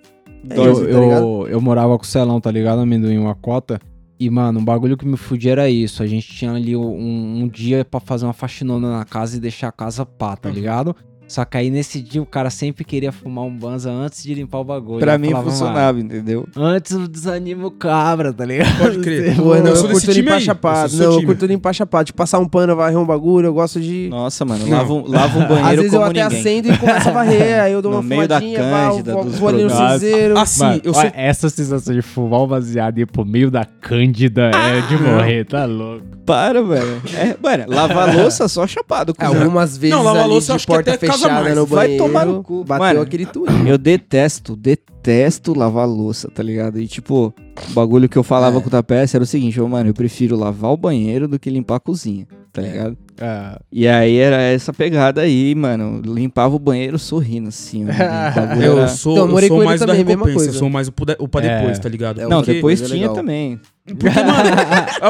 [0.51, 2.79] É Eu, isso, tá eu, eu morava com o Celão, tá ligado?
[2.81, 3.81] Amendoim, uma cota.
[4.21, 6.03] E, mano, um bagulho que me fudia era isso.
[6.03, 9.69] A gente tinha ali um, um dia pra fazer uma faxinona na casa e deixar
[9.69, 10.95] a casa pá, tá ligado?
[11.29, 14.59] Só que aí nesse dia o cara sempre queria fumar um banza antes de limpar
[14.61, 14.99] o bagulho.
[15.01, 16.49] Pra mim falava, "Mano, funcionava, entendeu?
[16.57, 18.79] Antes eu desanimo o cabra, tá ligado?
[18.79, 19.37] Pode crer.
[19.37, 20.97] Pô, não, eu eu, curto limpar chapado.
[20.97, 22.07] Não, eu curto limpar chapado.
[22.07, 24.09] De passar um pano, varrer um bagulho, eu gosto de.
[24.11, 26.39] Nossa, mano, lava, um- lava um Às banheiro vezes eu até ninguém.
[26.41, 29.13] acendo e começo a varrer, aí eu dou No uma meio da fumadinha, vá, cândida,
[29.13, 30.39] vou, dos vou ali no cinzeiro.
[30.39, 31.03] Assim, Mano, eu sou.
[31.03, 34.97] olha, essa sensação de fumar um baseado e ir pro meio da cândida é de
[35.03, 36.07] morrer, tá louco.
[36.25, 37.01] Para, velho.
[37.17, 39.15] É, mano, lavar louça só chapado.
[39.19, 39.25] É.
[39.25, 41.57] Algumas vezes Não, lavar louça acho que porta até mais.
[41.57, 42.65] no Vai banheiro, tomar no cu.
[42.65, 43.67] bateu Mano, aquele twin.
[43.67, 46.81] Eu detesto, detesto lavar louça, tá ligado?
[46.81, 47.33] E tipo,
[47.71, 48.61] o bagulho que eu falava É.
[48.61, 51.51] com o Tapete era o seguinte, ô, mano, eu prefiro lavar o banheiro do que
[51.51, 52.65] limpar a cozinha, tá É.
[52.71, 52.97] ligado?
[53.21, 56.01] É, E aí era essa pegada aí, mano.
[56.05, 57.85] Limpava o banheiro sorrindo, assim.
[57.85, 57.89] ó.
[58.39, 60.53] O bagulho Eu era- sou, Então, eu eu sou mais da também, recompensa, eu coisa.
[60.53, 61.59] sou mais o, pra É.
[61.59, 62.21] depois, tá ligado?
[62.21, 63.15] É, Não, porque- depois é tinha legal.
[63.15, 63.61] também.
[63.87, 64.51] Porque, mano,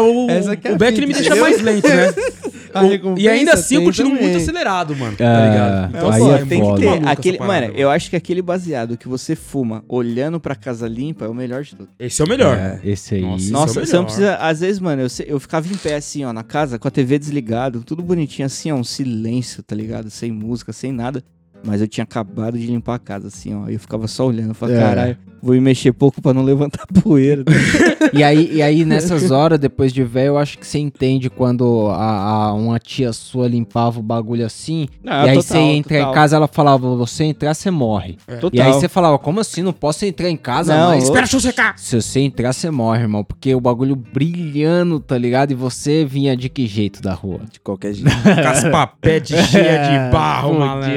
[0.03, 0.31] o,
[0.71, 2.15] é o Beck ele me deixa mais lento, né?
[2.85, 4.25] O- e ainda assim eu continuo também.
[4.25, 5.15] muito acelerado, mano.
[5.15, 5.97] É, Tá ligado?
[5.97, 6.81] Então, aí pô, é tem que foda.
[6.81, 10.55] ter Maluca aquele, parada, mano, eu acho que aquele baseado que você fuma olhando pra
[10.55, 11.89] casa limpa é o melhor de tudo.
[11.99, 12.57] Esse é o melhor.
[12.57, 13.21] É, esse aí.
[13.23, 14.37] Nossa, Nossa, é o você não precisa.
[14.37, 17.19] Às vezes, mano, eu, eu ficava em pé assim, ó, na casa, com a TV
[17.19, 20.11] desligado, tudo bonitinho assim, ó, um silêncio, tá ligado?
[20.11, 21.23] Sem música, sem nada.
[21.65, 23.69] Mas eu tinha acabado de limpar a casa, assim, ó.
[23.69, 24.51] e Eu ficava só olhando.
[24.51, 24.83] Eu falava, É.
[24.83, 27.45] caralho, vou me mexer pouco pra não levantar poeira.
[28.11, 31.89] E aí, e aí, nessas horas, depois de velho, eu acho que você entende quando
[31.91, 34.89] a, a- uma tia sua limpava o bagulho assim.
[35.07, 36.11] Ah, e aí total, você entra total.
[36.11, 38.17] em casa, ela falava, você entrar, você morre.
[38.41, 38.51] Total.
[38.55, 39.61] E aí você falava, como assim?
[39.63, 41.05] Não posso entrar em casa, Não, mas...
[41.05, 41.79] Espera eu secar.
[41.79, 43.23] Se você entrar, você morre, irmão.
[43.23, 45.51] Porque o bagulho brilhando, tá ligado?
[45.51, 47.41] E você vinha de que jeito da rua?
[47.53, 48.11] De qualquer jeito.
[48.11, 50.89] Com as papetes cheias de barro, malandro.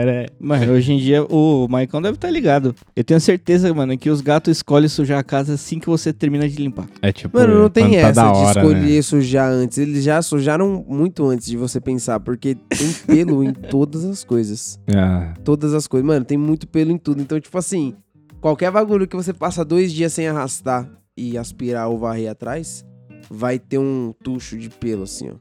[0.00, 0.28] Caralho.
[0.40, 2.74] Mano, hoje em dia o Maicon deve estar ligado.
[2.94, 6.48] Eu tenho certeza, mano, que os gatos escolhem sujar a casa assim que você termina
[6.48, 6.86] de limpar.
[7.00, 9.02] É tipo, Mano, não tem tá essa de hora, escolher né?
[9.02, 9.78] sujar antes.
[9.78, 14.78] Eles já sujaram muito antes de você pensar, porque tem pelo em todas as coisas.
[14.86, 15.34] É.
[15.44, 16.06] Todas as coisas.
[16.06, 17.20] Mano, tem muito pelo em tudo.
[17.22, 17.94] Então, tipo assim,
[18.40, 22.84] qualquer bagulho que você passa dois dias sem arrastar e aspirar ou varrer atrás,
[23.30, 25.34] vai ter um tucho de pelo, assim, ó.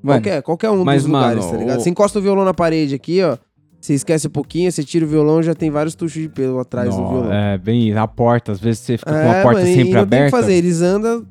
[0.00, 1.78] Mano, Qualquer, qualquer um mas, dos lugares, mano, tá ligado?
[1.78, 3.36] o- Você encosta o violão na parede aqui, ó.
[3.80, 6.90] Você esquece um pouquinho, você tira o violão, já tem vários tuchos de pelo atrás
[6.90, 7.32] do violão.
[7.32, 9.84] É, bem, a porta, às vezes você fica com a É, porta mano, e sempre
[9.84, 10.24] não tem o aberta.
[10.36, 11.24] que fazer, eles andam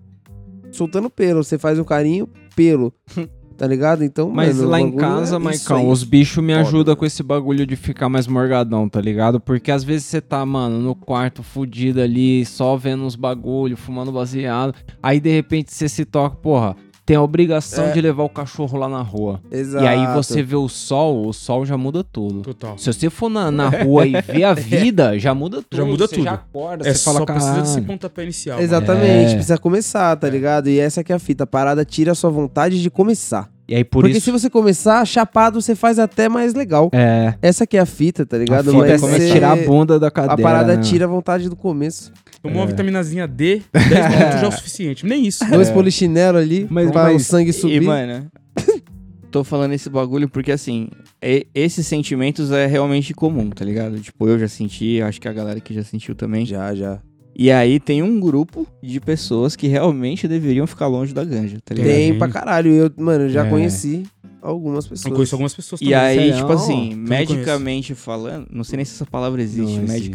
[0.71, 1.43] soltando pelo.
[1.43, 2.93] Você faz um carinho, pelo.
[3.57, 4.03] tá ligado?
[4.03, 7.65] Então, Mas mano, lá em casa, é Maicão, os bichos me ajudam com esse bagulho
[7.65, 9.39] de ficar mais morgadão, tá ligado?
[9.39, 14.11] Porque às vezes você tá, mano, no quarto fudido ali, só vendo uns bagulho, fumando
[14.11, 14.75] baseado.
[15.01, 16.75] Aí de repente você se toca, porra,
[17.07, 17.91] tem a obrigação É.
[17.93, 19.39] de levar o cachorro lá na rua.
[19.49, 19.81] Exato.
[19.83, 22.41] E aí você vê o sol, o sol já muda tudo.
[22.41, 22.77] Total.
[22.77, 25.77] Se você for na, na rua e ver a vida, já muda tudo.
[25.77, 26.23] Já muda você tudo.
[26.25, 27.87] já acorda, É você só fala, precisa desse caralho.
[27.87, 28.57] pontapé inicial.
[28.57, 28.65] mano.
[28.67, 29.33] Exatamente, É.
[29.35, 30.69] precisa começar, tá ligado?
[30.69, 31.45] E essa que é a fita.
[31.45, 33.49] A parada tira a sua vontade de começar.
[33.69, 34.25] E aí por Porque isso...
[34.25, 36.89] se você começar chapado, você faz até mais legal.
[36.93, 38.71] É, Essa que é a fita, tá a ligado?
[38.71, 40.81] fita é Mas como você- tirar a bunda da cadeira, A parada né?
[40.81, 42.11] tira a vontade do começo.
[42.41, 42.67] Tomou uma É.
[42.67, 45.05] vitaminazinha D, 10 minutos já é o suficiente.
[45.05, 45.43] Nem isso.
[45.49, 47.81] Dois polichinelo ali, Mas- pra o mas- sangue subir.
[47.81, 48.27] E, mano,
[49.31, 50.87] tô falando esse bagulho porque, assim,
[51.21, 53.99] e- esses sentimentos é realmente comum, tá ligado?
[53.99, 56.45] Tipo, eu já senti, acho que a galera que já sentiu também.
[56.45, 56.99] Já, já.
[57.39, 61.75] E aí tem um grupo de pessoas que realmente deveriam ficar longe da ganja, tá
[61.75, 61.93] ligado?
[61.93, 62.71] Tem pra caralho.
[62.71, 63.49] Eu, mano, já É.
[63.49, 64.03] conheci
[64.41, 65.05] algumas pessoas.
[65.05, 65.99] Eu conheço algumas pessoas E também.
[65.99, 66.35] aí, Sério?
[66.37, 70.09] tipo assim, não medicamente falando, não sei nem se essa palavra existe, Não existe.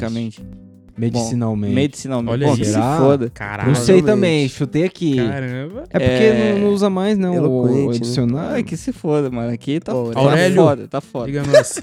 [0.96, 1.74] Medicinalmente.
[1.74, 2.32] Medicinalmente.
[2.32, 3.30] Olha Bom, que se foda.
[3.30, 3.68] Caralho.
[3.68, 5.16] Não sei também, chutei aqui.
[5.16, 5.84] Caramba.
[5.90, 6.52] É porque É.
[6.54, 7.98] Não, não usa mais, não, o, Eloquente, o né?
[7.98, 8.54] dicionário.
[8.56, 9.50] Ai, que se foda, mano.
[9.52, 10.56] Aqui tá, Pô, tá Aurélio.
[10.56, 11.26] foda, tá foda.
[11.26, 11.82] Diga nós.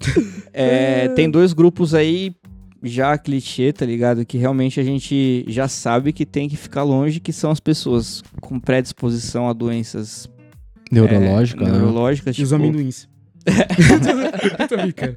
[0.52, 2.34] É, tem dois grupos aí
[2.82, 4.24] já clichê, tá ligado?
[4.24, 8.22] Que realmente a gente já sabe que tem que ficar longe, que são as pessoas
[8.40, 10.26] com predisposição a doenças
[10.90, 11.72] Neurológica, é, né?
[11.72, 12.34] neurológicas.
[12.38, 13.06] E os tipo- amendoins.
[14.68, 15.16] Tô brincando.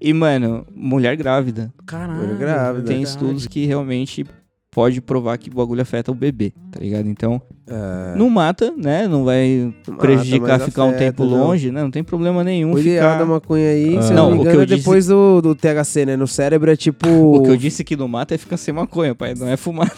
[0.00, 1.72] E, mano, mulher grávida.
[1.86, 2.36] Caralho.
[2.36, 2.86] grávida.
[2.86, 3.02] tem verdade.
[3.02, 4.26] estudos que realmente
[4.74, 7.08] pode provar que o bagulho afeta o bebê, tá ligado?
[7.08, 9.06] Então, É, não mata, né?
[9.08, 11.30] Não vai mata, prejudicar mas ficar um afeta, tempo não.
[11.46, 11.80] longe, né?
[11.80, 13.16] Não tem problema nenhum O ficar...
[13.18, 14.02] da maconha aí, Ah.
[14.02, 16.16] se Não, não o me que engano, eu é disse- depois do, do THC, né?
[16.16, 17.08] No cérebro é tipo...
[17.08, 19.34] O que eu disse que não mata é ficar sem maconha, pai.
[19.34, 19.90] Não é fumar.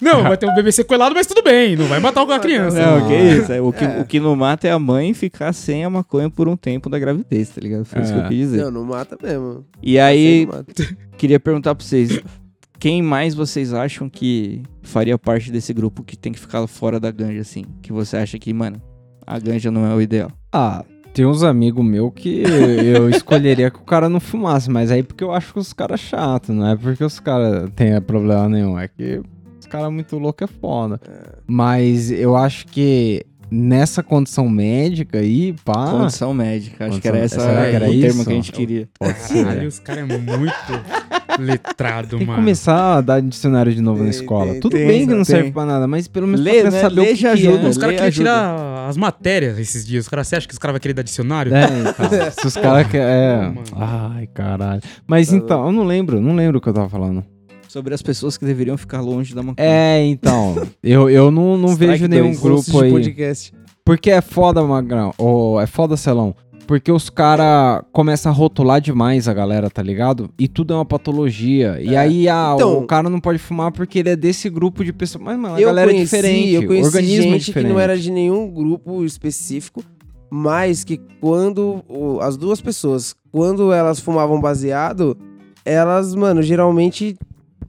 [0.00, 1.76] Não, Não, vai ter um bebê sequelado, mas tudo bem.
[1.76, 2.76] Não vai matar a criança.
[2.80, 3.06] Não, Não.
[3.08, 3.52] que isso.
[3.52, 4.00] É, o, que, É.
[4.00, 6.98] o que não mata é a mãe ficar sem a maconha por um tempo da
[6.98, 7.84] gravidez, tá ligado?
[7.84, 8.28] Foi isso que eu É.
[8.28, 8.62] quis dizer.
[8.64, 9.64] não, não mata mesmo.
[9.82, 10.64] E aí, mata.
[11.18, 12.20] queria perguntar pra vocês.
[12.78, 17.10] Quem mais vocês acham que faria parte desse grupo que tem que ficar fora da
[17.10, 17.64] ganja, assim?
[17.82, 18.80] Que você acha que, mano,
[19.26, 20.30] a ganja não é o ideal?
[20.52, 20.84] Ah,
[21.14, 22.42] tem uns amigos meus que
[22.84, 26.00] eu escolheria que o cara não fumasse, mas aí porque eu acho que os caras
[26.00, 29.22] chatos, não é porque os caras têm problema nenhum, é que
[29.58, 31.00] os caras muito loucos é foda.
[31.46, 36.86] Mas eu acho que nessa condição médica aí, pá, Condição médica.
[36.86, 38.24] Acho que era Condição- essa será que era o termo isso?
[38.24, 38.88] que a gente queria.
[38.98, 39.44] pode ser.
[39.44, 40.52] Caralho, os caras é muito
[41.38, 42.38] letrado, Tem que mano.
[42.38, 44.52] começar a dar dicionário de novo na Tem, escola.
[44.52, 45.24] tem, Tudo tem, bem que não tem.
[45.24, 46.80] serve pra nada, mas pelo menos Lê, pra né?
[46.80, 47.66] saber Lê o que já que ajuda.
[47.66, 47.70] é.
[47.70, 50.04] Os caras queriam tirar as matérias esses dias.
[50.04, 51.52] Os caras, você acha que os caras vão querer dar dicionário?
[51.54, 52.30] É, então.
[52.40, 53.06] Se os caras querem.
[53.06, 53.52] É.
[53.76, 54.80] Ai, caralho.
[55.06, 57.22] Mas então, eu não lembro, não lembro o que eu tava falando.
[57.76, 59.68] Sobre as pessoas que deveriam ficar longe da maconha.
[59.68, 60.66] É, então.
[60.82, 62.90] Eu, eu não, não vejo nenhum grupo aí.
[62.90, 63.52] podcast.
[63.84, 65.12] Porque é foda, Magrão.
[65.18, 66.34] Ou é foda, Celão.
[66.66, 70.30] Porque os caras começam a rotular demais a galera, tá ligado?
[70.38, 71.78] E tudo é uma patologia.
[71.82, 71.98] E É.
[71.98, 75.22] aí, ah, Então- o cara não pode fumar porque ele é desse grupo de pessoas.
[75.22, 76.52] Mas, mano, a Eu galera conheci, é diferente.
[76.54, 77.68] eu conheci o organismo é gente diferente.
[77.68, 79.84] que não era de nenhum grupo específico,
[80.30, 81.84] mas que quando
[82.22, 85.14] as duas pessoas, quando elas fumavam baseado,
[85.62, 87.16] elas, mano, geralmente,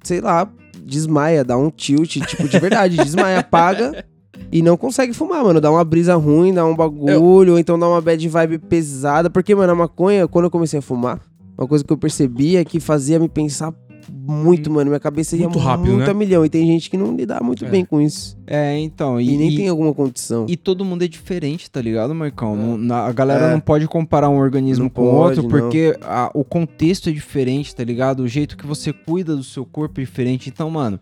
[0.07, 0.49] sei lá,
[0.83, 4.05] desmaia, dá um tilt, tipo, de verdade, desmaia, apaga
[4.51, 5.59] e não consegue fumar, mano.
[5.59, 9.53] Dá uma brisa ruim, dá um bagulho, ou então dá uma bad vibe pesada, porque,
[9.53, 11.19] mano, a maconha, quando eu comecei a fumar,
[11.57, 13.73] uma coisa que eu percebi é que fazia me pensar
[14.11, 14.89] muito, mano.
[14.89, 16.11] Minha cabeça ia Muito rápido, muito né?
[16.11, 16.45] a milhão.
[16.45, 17.69] E tem gente que não lida muito É.
[17.69, 18.37] bem com isso.
[18.47, 19.19] É, então.
[19.19, 20.45] E, E, nem e- tem alguma condição.
[20.47, 22.55] E todo mundo é diferente, tá ligado, Marcão?
[22.55, 23.51] Não- na- a galera É.
[23.53, 27.11] não pode comparar um organismo Não com o pode, outro, porque a- o contexto é
[27.11, 28.21] diferente, tá ligado?
[28.21, 30.49] O jeito que você cuida do seu corpo é diferente.
[30.49, 30.99] Então, mano,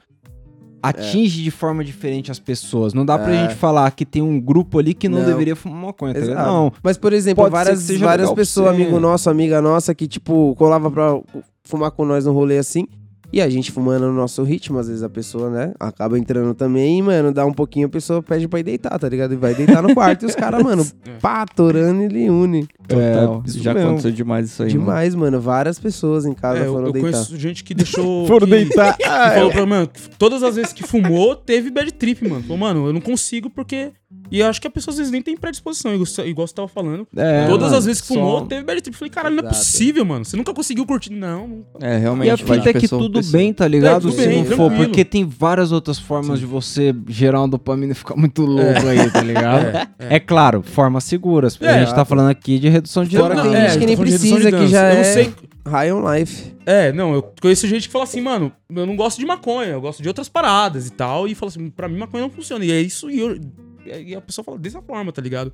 [0.82, 2.94] atinge de forma diferente as pessoas.
[2.94, 3.42] Não dá pra É.
[3.48, 5.26] gente falar que tem um grupo ali que não, Não.
[5.26, 6.46] deveria fumar maconha, tá.
[6.46, 6.72] Não.
[6.84, 11.20] Mas, por exemplo, Pode várias, várias pessoas, amigo nosso, amiga nossa, que, tipo, colava pra
[11.66, 12.88] fumar com nós no rolê assim.
[13.34, 17.00] E a gente fumando no nosso ritmo, às vezes a pessoa, né, acaba entrando também
[17.00, 19.34] e, mano, dá um pouquinho, a pessoa pede pra ir deitar, tá ligado?
[19.34, 20.86] E vai deitar no quarto e os caras, mano,
[21.22, 22.68] pá, torando e lhe une.
[22.88, 23.44] Total.
[23.46, 23.90] isso Já mesmo.
[23.90, 24.70] aconteceu demais isso aí.
[24.70, 24.80] mano.
[24.80, 25.42] Demais, mano.
[25.42, 27.12] Várias pessoas em casa É, eu, foram eu deitar.
[27.12, 28.26] conheço gente que deixou.
[28.28, 28.96] Foram que, deitar.
[28.98, 32.42] que falou pra mano, todas as vezes que fumou, teve bad trip, mano.
[32.44, 33.92] Falou, mano, eu não consigo porque
[34.32, 36.68] E eu acho que a pessoa às vezes nem tem predisposição, igual, igual você tava
[36.68, 37.08] falando.
[37.18, 38.94] É, Todas mano, as vezes que só- fumou, teve bad trip.
[38.96, 39.58] Eu Falei, caralho, não é Exato.
[39.66, 40.24] possível, mano.
[40.26, 41.10] Você nunca conseguiu curtir.
[41.12, 41.66] Não, não.
[41.82, 42.28] É, realmente.
[42.28, 43.38] E a fita é que pessoa pra tudo pessoa.
[43.42, 44.08] bem, tá ligado?
[44.08, 47.92] É, Se bem, não for, porque tem várias outras formas de você gerar uma dopamina
[47.92, 49.88] e ficar muito louco aí, tá ligado?
[49.98, 51.58] É, claro, formas seguras.
[51.60, 53.52] É, a gente tá falando aqui de redução de Fora danos.
[53.52, 55.34] tem é, gente que nem precisa, que já Eu não é sei.
[55.68, 56.54] high on life.
[56.66, 59.82] É, não, eu conheço gente que fala assim, mano, eu não gosto de maconha, eu
[59.82, 61.28] gosto de outras paradas e tal.
[61.28, 62.64] E fala assim, pra mim maconha não funciona.
[62.64, 63.40] E é isso, e, eu,
[63.86, 65.52] e a pessoa fala dessa forma, tá ligado?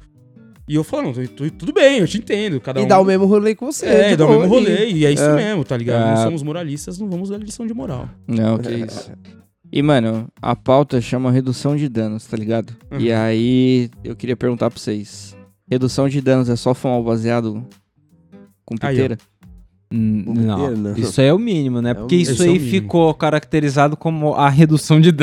[0.67, 2.59] E eu falo, não, tu- tu- tudo bem, eu te entendo.
[2.61, 2.87] Cada E um.
[2.87, 3.85] dá o mesmo rolê que você.
[3.85, 4.89] É, dá o mesmo rolê.
[4.89, 5.35] E é isso É.
[5.35, 6.01] mesmo, tá ligado?
[6.03, 6.15] É.
[6.15, 8.07] Não somos moralistas, não vamos dar lição de moral.
[8.27, 9.11] Não, que isso.
[9.73, 12.73] E, mano, a pauta chama redução de danos, tá ligado?
[12.99, 13.17] E Uhum.
[13.17, 15.35] aí, eu queria perguntar pra vocês.
[15.69, 17.65] Redução de danos é só fumar o baseado
[18.65, 19.15] com Aí, piteira?
[19.15, 19.30] Hum,
[19.91, 20.95] Não, não.
[20.95, 21.91] isso aí é o mínimo, né?
[21.91, 22.71] É Porque isso é aí mínimo.
[22.71, 25.13] ficou caracterizado como a redução de um.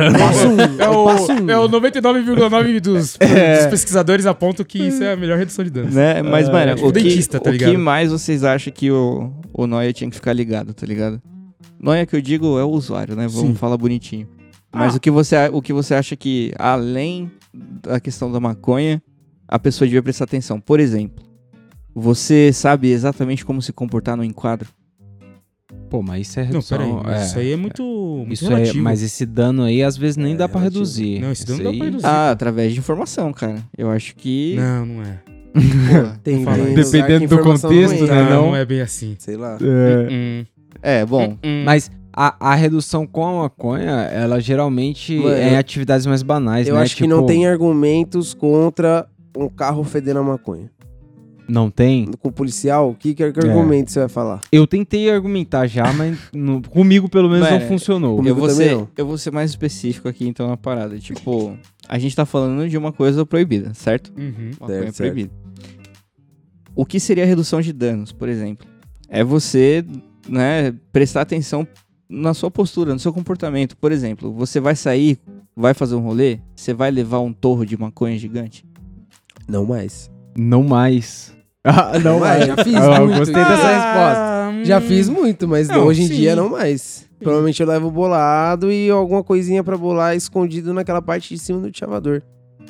[0.78, 1.50] É o, um.
[1.50, 3.58] é o 99,9% dos, É.
[3.62, 5.94] dos pesquisadores apontam que isso é a melhor redução de danos.
[5.94, 6.22] Né?
[6.22, 7.78] Mas, mano, o, que, dentista, tá o que ligado?
[7.78, 11.20] mais vocês acham que o, o Noia tinha que ficar ligado, tá ligado?
[11.80, 13.26] Noia que eu digo é o usuário, né?
[13.28, 13.54] Vamos Sim.
[13.54, 14.28] falar bonitinho.
[14.72, 14.96] Mas Ah.
[14.98, 19.02] o, que você, o que você acha que, além da questão da maconha,
[19.46, 20.60] a pessoa devia prestar atenção?
[20.60, 21.24] Por exemplo,
[21.98, 24.68] você sabe exatamente como se comportar no enquadro?
[25.90, 26.78] Pô, mas isso é Não, redução.
[26.78, 27.26] peraí, mas é.
[27.26, 28.84] isso aí é muito, muito Isso é, relativo.
[28.84, 30.80] mas esse dano aí, às vezes, nem É, dá pra relativo.
[30.80, 31.18] reduzir.
[31.20, 32.06] Não, esse dano Isso dá pra reduzir.
[32.06, 33.56] Ah, através de informação, cara.
[33.76, 34.54] Eu acho que.
[34.58, 35.18] Não, não é.
[35.54, 38.24] Pô, Tem, tem Dependendo que do contexto, não né, entra.
[38.24, 38.46] não, não?
[38.48, 39.16] não é bem assim.
[39.18, 39.56] Sei lá.
[39.60, 40.08] É.
[40.12, 40.44] Hum,
[40.82, 41.38] É, bom.
[41.42, 41.62] hum.
[41.64, 46.68] Mas a, a redução com a maconha, ela geralmente Mano, é em atividades mais banais,
[46.68, 46.82] Eu né?
[46.82, 49.06] acho que Tipo, não tem argumentos contra
[49.36, 50.70] um carro fedendo a maconha.
[51.48, 52.06] Não tem?
[52.20, 53.48] Com o policial, que, que, que É.
[53.50, 54.40] argumento você vai falar?
[54.52, 58.22] Eu tentei argumentar já, mas no- comigo pelo menos Mano, não funcionou.
[58.24, 58.88] Eu vou, também ser, não.
[58.96, 60.98] eu vou ser mais específico aqui então na parada.
[60.98, 61.56] Tipo,
[61.88, 64.12] a gente tá falando de uma coisa proibida, certo?
[64.18, 64.50] Uhum.
[64.60, 64.96] Maconha Certo, certo.
[65.12, 65.30] proibida.
[66.74, 68.66] O que seria a redução de danos, por exemplo?
[69.08, 69.84] É você,
[70.28, 71.66] né, prestar atenção
[72.08, 73.76] na sua postura, no seu comportamento.
[73.76, 75.18] Por exemplo, você vai sair,
[75.56, 78.64] vai fazer um rolê, você vai levar um torro de maconha gigante?
[79.48, 80.10] Não mais.
[80.36, 81.34] Não mais.
[81.64, 82.46] Ah, não Mas mais.
[82.46, 83.18] já fiz Ah, eu muito.
[83.18, 84.20] gostei dessa resposta.
[84.20, 84.82] Ah, Já hum.
[84.82, 86.14] fiz muito, mas Não, hoje em sim.
[86.14, 87.06] dia não mais.
[87.18, 91.76] Provavelmente eu levo bolado e alguma coisinha pra bolar escondido naquela parte de cima do
[91.76, 92.22] chavador.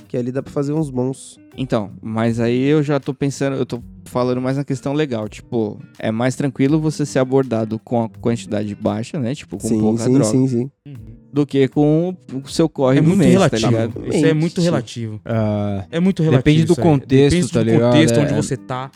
[0.09, 1.39] Que ali dá pra fazer uns bons.
[1.57, 5.29] Então, mas aí eu já tô pensando, eu tô falando mais na questão legal.
[5.29, 9.35] Tipo, é mais tranquilo você ser abordado com a quantidade baixa, né?
[9.35, 10.31] Tipo, com sim, pouca sim, droga.
[10.31, 10.71] sim, sim.
[10.87, 10.95] Uhum.
[11.33, 13.61] Do que com o seu corre É no muito mês, relativo.
[13.63, 14.07] tá ligado?
[14.15, 15.21] Isso é muito relativo.
[15.25, 16.43] Ah, É muito relativo.
[16.45, 17.93] Depende do contexto, Depende tá do ligado?
[17.93, 18.23] contexto É.
[18.23, 18.91] onde você tá.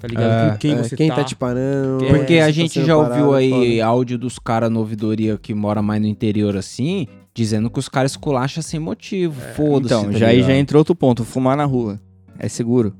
[0.00, 0.48] Tá ligado?
[0.48, 0.50] É.
[0.50, 1.14] Com quem É, você quem tá.
[1.16, 2.04] tá te parando.
[2.04, 4.80] É, Porque se a tá gente sendo já ouviu parado, aí áudio dos caras no
[4.80, 9.40] ouvidoria que mora mais no interior assim, dizendo que os caras esculacham sem motivo.
[9.54, 9.94] Foda-se.
[9.94, 11.24] Então, tá já aí já entrou outro ponto.
[11.24, 12.00] Fumar na rua.
[12.38, 12.92] É seguro?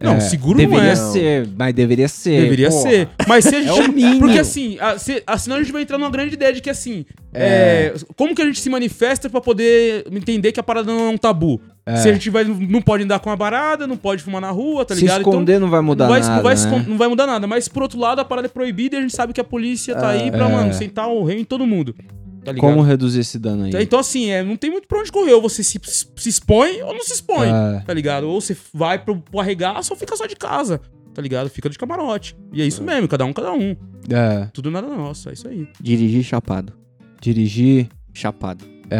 [0.00, 0.96] Não, É, seguro não é.
[0.96, 2.42] ser, mas deveria ser.
[2.42, 2.90] Deveria porra.
[2.90, 3.08] ser.
[3.28, 3.68] Mas se a gente.
[3.80, 4.20] É o mínimo.
[4.20, 6.70] Porque assim, a, se, a, senão a gente vai entrar numa grande ideia de que
[6.70, 7.04] assim.
[7.32, 11.08] é, como que a gente se manifesta pra poder entender que a parada não é
[11.08, 11.60] um tabu?
[11.86, 11.96] É.
[11.96, 14.84] Se a gente vai, não pode andar com a barada, não pode fumar na rua,
[14.84, 15.18] tá Se ligado?
[15.20, 16.84] esconder não vai mudar não vai, nada, não, vai né?
[16.88, 17.46] não vai mudar nada.
[17.46, 19.94] Mas por outro lado, a parada é proibida e a gente sabe que a polícia
[19.94, 20.52] tá aí pra, É.
[20.52, 21.94] mano, sentar o rei em todo mundo.
[22.44, 22.70] Tá ligado?
[22.70, 23.70] Como reduzir esse dano aí?
[23.82, 25.32] Então, assim, é, não tem muito pra onde correr.
[25.32, 25.78] Ou você se,
[26.16, 27.80] se expõe ou não se expõe, É.
[27.86, 28.24] tá ligado?
[28.28, 30.80] Ou você vai pro, pro arregaço ou fica só de casa,
[31.14, 31.48] tá ligado?
[31.48, 32.36] Fica de camarote.
[32.52, 33.76] E é isso mesmo, cada um, cada um.
[34.10, 35.68] É, Tudo nada nosso, é isso aí.
[35.80, 36.72] Dirigir chapado.
[37.20, 37.88] dirigir.
[38.12, 38.64] Chapado.
[38.90, 38.96] É,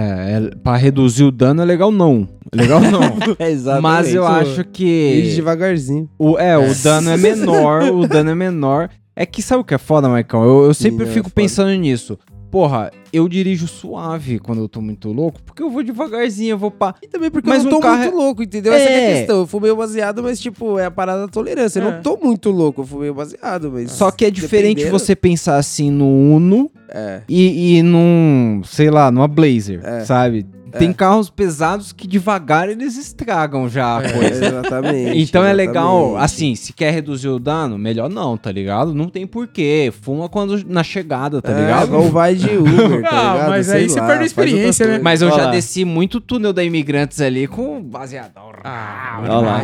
[0.50, 2.26] é, pra reduzir o dano é legal não.
[2.50, 3.00] É Legal não.
[3.38, 5.34] É Mas eu acho Dirige que.
[5.36, 6.08] devagarzinho.
[6.18, 8.88] O, é, o dano é menor, o dano é menor.
[9.14, 10.42] É que sabe o que é foda, Maicon?
[10.44, 11.34] Eu, eu sempre Sim, é fico foda.
[11.34, 12.18] pensando nisso.
[12.52, 16.70] Porra, eu dirijo suave quando eu tô muito louco, porque eu vou devagarzinho, eu vou
[16.70, 16.94] pá.
[17.02, 18.74] E também porque Mas eu não um tô carro muito louco, entendeu?
[18.74, 19.14] Essa que é É.
[19.14, 19.38] a questão.
[19.38, 21.80] Eu fumei o baseado, mas, tipo, é a parada da tolerância.
[21.80, 21.92] Eu É.
[21.92, 23.90] não tô muito louco, eu fumei o baseado, mas.
[23.92, 27.22] Só que é diferente dependendo- você pensar assim no Uno É.
[27.26, 30.04] e, e num, sei lá, numa Blazer, É.
[30.04, 30.44] sabe?
[30.78, 34.44] Tem carros pesados que devagar eles estragam já a É, coisa.
[34.46, 35.18] exatamente.
[35.20, 38.94] Então é legal, assim, se quer reduzir o dano, melhor não, tá ligado?
[38.94, 39.92] Não tem porquê.
[40.02, 41.86] Fuma quando na chegada, tá É, ligado?
[41.88, 43.48] igual vai de Uber, tá Ah, ligado?
[43.50, 45.00] mas Sei aí você perde a experiência, né?
[45.02, 45.50] Mas eu Olha já lá.
[45.50, 48.42] desci muito túnel da Imigrantes ali com baseadão.
[48.64, 49.62] Ah, Olha lá.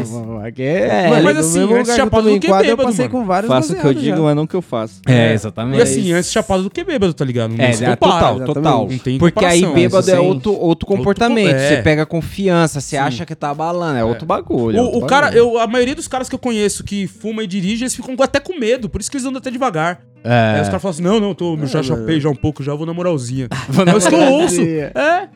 [0.58, 3.18] É, Mas, no assim, mesmo antes chapado do que quadro, eu bêbado, passei mano.
[3.20, 4.22] com vários Faço o que eu baseados digo, já.
[4.22, 5.00] mas não o que eu faço.
[5.06, 5.82] É, E exatamente.
[5.82, 7.50] assim, antes chapado do que bêbado, tá ligado?
[7.56, 8.88] Não É, é total, total.
[8.90, 10.20] Não tem Porque aí bêbado é sim.
[10.20, 11.54] outro, outro comportamento.
[11.54, 11.68] É.
[11.76, 13.02] Você pega confiança, você Sim.
[13.02, 14.76] acha que tá abalando, é outro bagulho.
[14.76, 15.38] é O, outro o cara, bagulho.
[15.40, 18.38] eu, a maioria dos caras que eu conheço que fuma e dirige, eles ficam até
[18.40, 20.00] com medo, por isso que eles andam até devagar.
[20.24, 20.70] Aí os É.
[20.70, 22.92] caras falam assim: não, não, tô, já É, chapei já um pouco, já vou na
[22.92, 23.48] moralzinha.
[23.68, 24.60] Vou É isso que eu ouço.
[24.62, 25.28] É.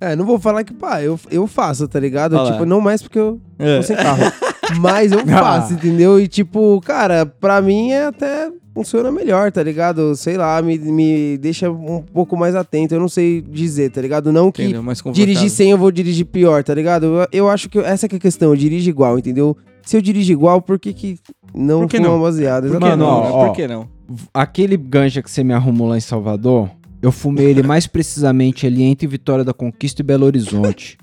[0.00, 2.36] É, não vou falar que, pá, eu, eu faço, tá ligado?
[2.50, 3.76] Tipo, não mais porque eu É.
[3.76, 4.32] tô sem carro.
[4.80, 6.18] Mas eu faço, entendeu?
[6.18, 10.14] E tipo, cara, pra mim é até funciona melhor, tá ligado?
[10.16, 12.94] Sei lá, me, me deixa um pouco mais atento.
[12.94, 14.32] Eu não sei dizer, tá ligado?
[14.32, 14.74] Não que?
[14.78, 17.06] Mais dirigir sem eu vou dirigir pior, tá ligado?
[17.06, 19.56] Eu, eu acho que essa que é a questão, eu dirijo igual, entendeu?
[19.84, 21.18] Se eu dirijo igual, por que que
[21.54, 22.20] não Por que fumar não?
[22.20, 22.68] baseado?
[22.68, 23.06] Por que não?
[23.08, 23.46] ó.
[23.46, 23.88] Por que não?
[24.32, 28.82] Aquele ganja que você me arrumou lá em Salvador, eu fumei ele mais precisamente ali
[28.82, 30.98] entre Vitória da Conquista e Belo Horizonte.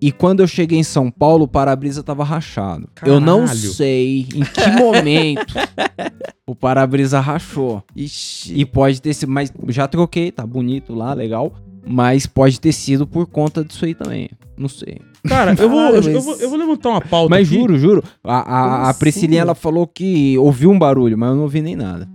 [0.00, 2.88] E quando eu cheguei em São Paulo, o para-brisa tava rachado.
[3.04, 3.58] Eu não Caralho.
[3.72, 5.54] sei em que momento
[6.46, 7.82] o para-brisa rachou.
[7.96, 8.52] Ixi.
[8.54, 11.54] E pode ter sido, mas já troquei, tá bonito lá, legal.
[11.86, 14.30] Mas pode ter sido por conta disso aí também.
[14.56, 14.98] Não sei.
[15.26, 17.56] Cara, eu vou, Caralho, eu, eu mas- vou, eu vou levantar uma pauta Mas aqui.
[17.58, 18.04] juro, juro.
[18.22, 19.48] A, a, a assim, Priscilinha, mano?
[19.50, 22.08] ela falou que ouviu um barulho, mas eu não ouvi nem nada.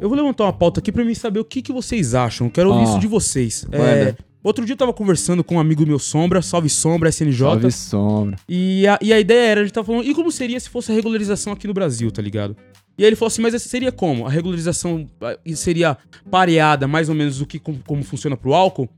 [0.00, 2.48] Eu vou levantar uma pauta aqui pra mim saber o que, que vocês acham.
[2.48, 2.84] Quero ouvir Ó.
[2.90, 3.64] isso de vocês.
[3.70, 7.38] É, outro dia eu tava conversando com um amigo meu, Sombra, salve Sombra, SNJ.
[7.38, 8.36] Salve sombra.
[8.48, 10.90] E a, e a ideia era, a gente tava falando, e como seria se fosse
[10.92, 12.56] a regularização aqui no Brasil, tá ligado?
[12.96, 14.26] E aí ele falou assim, mas seria como?
[14.26, 15.06] A regularização
[15.54, 15.96] seria
[16.30, 18.88] pareada mais ou menos do que como, como funciona pro álcool?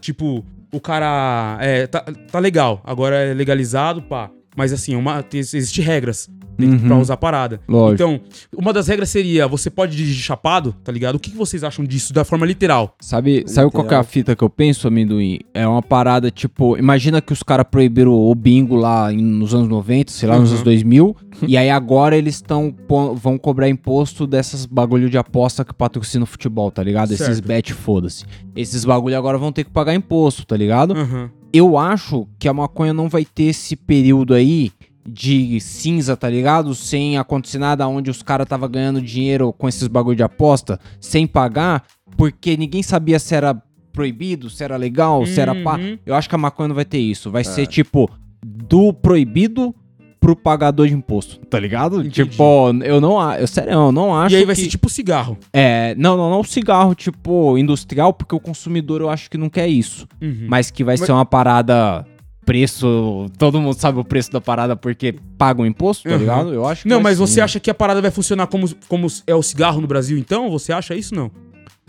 [0.00, 4.30] Tipo, o cara é, tá, tá legal, agora é legalizado, pá.
[4.56, 6.78] Mas assim, uma, tem, existe regras Uhum.
[6.78, 7.60] pra usar a parada.
[7.68, 7.94] Lógico.
[7.94, 8.20] Então,
[8.56, 11.16] uma das regras seria, você pode dirigir chapado, tá ligado?
[11.16, 12.94] O que, que vocês acham disso, da forma literal?
[13.00, 15.40] Sabe, sabe qual que é a fita que eu penso, amendoim?
[15.52, 16.76] É uma parada tipo.
[16.76, 20.54] Imagina que os caras proibiram o bingo lá nos anos 90, sei lá, nos Uhum.
[20.56, 21.16] anos 2000.
[21.48, 22.72] e aí agora eles estão
[23.16, 27.12] vão cobrar imposto dessas bagulho de aposta que patrocina o futebol, tá ligado?
[27.12, 27.46] Esses Certo.
[27.46, 28.24] bet, foda-se.
[28.54, 30.94] Esses bagulho agora vão ter que pagar imposto, tá ligado?
[30.96, 31.30] Aham.
[31.52, 34.72] Eu acho que a maconha não vai ter esse período aí
[35.06, 36.74] de cinza, tá ligado?
[36.74, 41.26] Sem acontecer nada onde os caras tava ganhando dinheiro com esses bagulho de aposta, sem
[41.26, 41.84] pagar,
[42.16, 43.60] porque ninguém sabia se era
[43.92, 45.76] proibido, se era legal, se era pá.
[45.76, 45.98] Uhum.
[46.04, 47.30] Eu acho que a maconha não vai ter isso.
[47.30, 48.10] Vai ser tipo
[48.44, 49.74] do proibido
[50.18, 52.00] pro pagador de imposto, tá ligado?
[52.00, 52.24] Entendi.
[52.24, 54.62] Tipo, eu não, a- eu sério, eu não acho E aí vai que...
[54.62, 55.36] ser tipo cigarro.
[55.52, 59.68] É, não, não, não cigarro tipo industrial, porque o consumidor eu acho que não quer
[59.68, 60.46] isso Uhum.
[60.48, 62.06] mas que vai Mas- ser uma parada
[62.44, 66.20] preço, todo mundo sabe o preço da parada porque paga o imposto, tá Uhum.
[66.20, 66.52] ligado?
[66.54, 67.26] Eu acho que Não, mas sim.
[67.26, 70.50] você acha que a parada vai funcionar como, como é o cigarro no Brasil, então?
[70.50, 71.30] Você acha isso, não?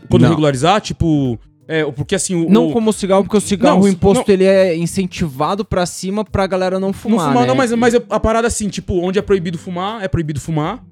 [0.09, 0.29] Quando Não.
[0.29, 1.39] regularizar, tipo...
[1.67, 2.47] É, porque assim, o...
[2.49, 5.65] não o- como o cigarro, porque o cigarro, Não, o imposto não- ele é incentivado
[5.65, 7.47] pra cima pra galera não Não fumar, fumar, né?
[7.47, 10.83] não, mas, mas a parada assim, tipo, onde é proibido fumar, é proibido fumar.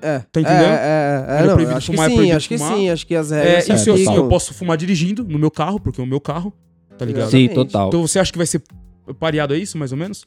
[0.00, 0.20] É.
[0.32, 0.62] Tá entendendo?
[0.62, 2.74] É, é, é, é não, proibido acho que fumar, é sim, proibido acho que fumar.
[2.76, 4.14] sim, acho que as É, regras isso se assim, aplicam.
[4.14, 6.54] eu posso fumar dirigindo no meu carro, porque é o meu carro,
[6.96, 7.30] tá ligado?
[7.30, 7.88] Sim, total.
[7.88, 8.62] Então você acha que vai ser
[9.14, 10.24] pareado a isso, mais ou menos?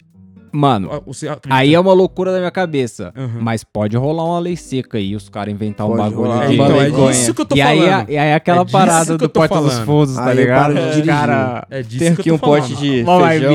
[0.54, 3.14] Mano, Ah, aí é uma loucura da minha cabeça.
[3.16, 3.40] Aham.
[3.40, 6.48] Mas pode rolar uma lei seca aí, os caras inventar um Pode bagulho rolar.
[6.48, 6.54] de...
[6.56, 8.10] então, é disso que eu tô e aí, falando.
[8.10, 9.86] é- e aí é aquela É parada do tô Porta dos falando.
[9.86, 10.74] Fundos, tá Aí ligado?
[10.74, 11.06] dirigir.
[11.06, 11.66] cara...
[11.70, 12.62] É disso Tem que aqui eu um falando.
[12.64, 13.54] pote de Uma feijão.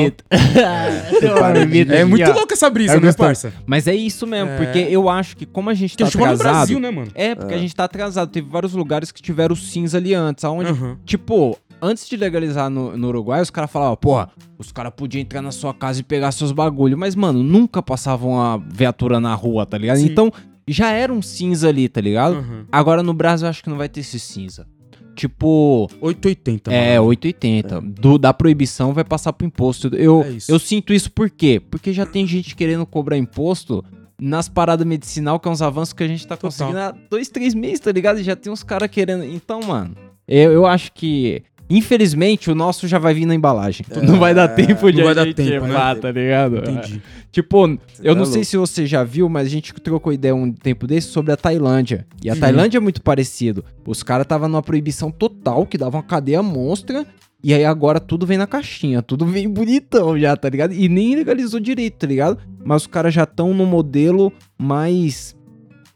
[1.90, 2.34] É aqui, muito ó.
[2.34, 3.52] louco essa brisa, Eu né, parça?
[3.66, 4.56] Mas é isso mesmo, É.
[4.56, 6.38] porque eu acho que como a gente tá atrasado...
[6.38, 7.10] Brasil, né, mano?
[7.14, 8.30] É, porque a gente tá atrasado.
[8.30, 10.44] Teve vários lugares que tiveram cinza ali antes.
[10.44, 10.72] Aonde,
[11.04, 15.42] tipo, antes de legalizar no, no Uruguai, os caras falavam, porra, os caras podiam entrar
[15.42, 16.96] na sua casa e pegar seus bagulho.
[16.96, 19.98] Mas, mano, nunca passavam uma viatura na rua, tá ligado?
[19.98, 20.06] Sim.
[20.06, 20.32] Então,
[20.68, 22.36] já era um cinza ali, tá ligado?
[22.36, 22.66] Aham.
[22.72, 24.66] Agora no Brasil eu acho que não vai ter esse cinza.
[25.14, 27.08] Tipo, 880, é, mano.
[27.08, 27.80] 880.
[27.80, 29.88] Do, da proibição vai passar pro imposto.
[29.94, 31.58] Eu, É eu sinto isso por quê?
[31.70, 33.82] Porque já tem gente querendo cobrar imposto
[34.20, 36.50] nas paradas medicinal, que é uns avanços que a gente tá Total.
[36.50, 38.20] conseguindo há dois, três meses, tá ligado?
[38.20, 39.24] E já tem uns caras querendo.
[39.24, 39.94] Então, mano,
[40.28, 41.42] eu, eu acho que.
[41.68, 43.84] Infelizmente, o nosso já vai vir na embalagem.
[44.02, 45.68] não vai dar tempo de É, Não vai dar tempo, né?
[45.68, 46.58] levar, tá ligado?
[46.58, 47.02] Entendi.
[47.32, 47.66] Tipo,
[48.02, 48.44] eu tá não sei louco.
[48.44, 52.06] se você já viu, mas a gente trocou ideia um tempo desse sobre a Tailândia.
[52.22, 52.40] E a Uhum.
[52.40, 53.64] Tailândia é muito parecido.
[53.86, 57.04] Os caras estavam numa proibição total, que dava uma cadeia monstra.
[57.44, 60.72] E aí agora tudo vem na caixinha, tudo vem bonitão já, tá ligado?
[60.72, 62.38] E nem legalizou direito, tá ligado?
[62.64, 65.35] Mas os caras já estão no modelo mais.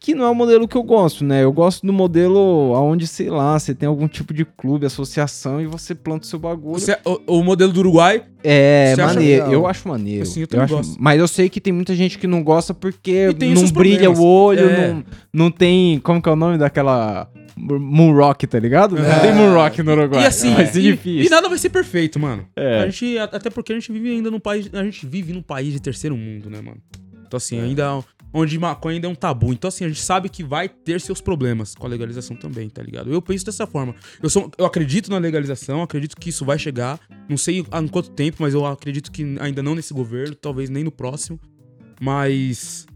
[0.02, 1.44] Que não é o modelo que eu gosto, né?
[1.44, 5.66] Eu gosto do modelo onde, sei lá, você tem algum tipo de clube, associação e
[5.66, 6.80] você planta o seu bagulho.
[6.80, 9.52] Você- o, o modelo do Uruguai, É, maneiro.
[9.52, 10.22] Eu acho maneiro.
[10.22, 10.96] Assim, eu também acho- gosto.
[10.98, 14.18] Mas eu sei que tem muita gente que não gosta porque não brilha problemas.
[14.18, 14.88] o olho, É.
[14.94, 15.98] não, não tem.
[16.00, 17.30] Como que é o nome daquela.
[17.58, 18.96] Moonrock, tá ligado?
[18.96, 19.18] Não É.
[19.20, 20.22] tem Moonrock no Uruguai.
[20.22, 21.26] E assim, vai ser e, difícil.
[21.26, 22.46] e nada vai ser perfeito, mano.
[22.56, 22.80] É.
[22.80, 25.72] A gente, até porque a gente vive ainda num país, a gente vive num país
[25.74, 26.78] de terceiro mundo, né, mano?
[27.26, 27.62] Então assim, É.
[27.64, 28.02] ainda
[28.32, 29.52] onde maconha ainda é um tabu.
[29.52, 32.82] Então assim, a gente sabe que vai ter seus problemas com a legalização também, tá
[32.82, 33.12] ligado?
[33.12, 33.94] Eu penso dessa forma.
[34.22, 36.98] Eu sou, eu acredito na legalização, acredito que isso vai chegar.
[37.28, 40.84] Não sei há quanto tempo, mas eu acredito que ainda não nesse governo, talvez nem
[40.84, 41.38] no próximo.
[42.00, 42.86] Mas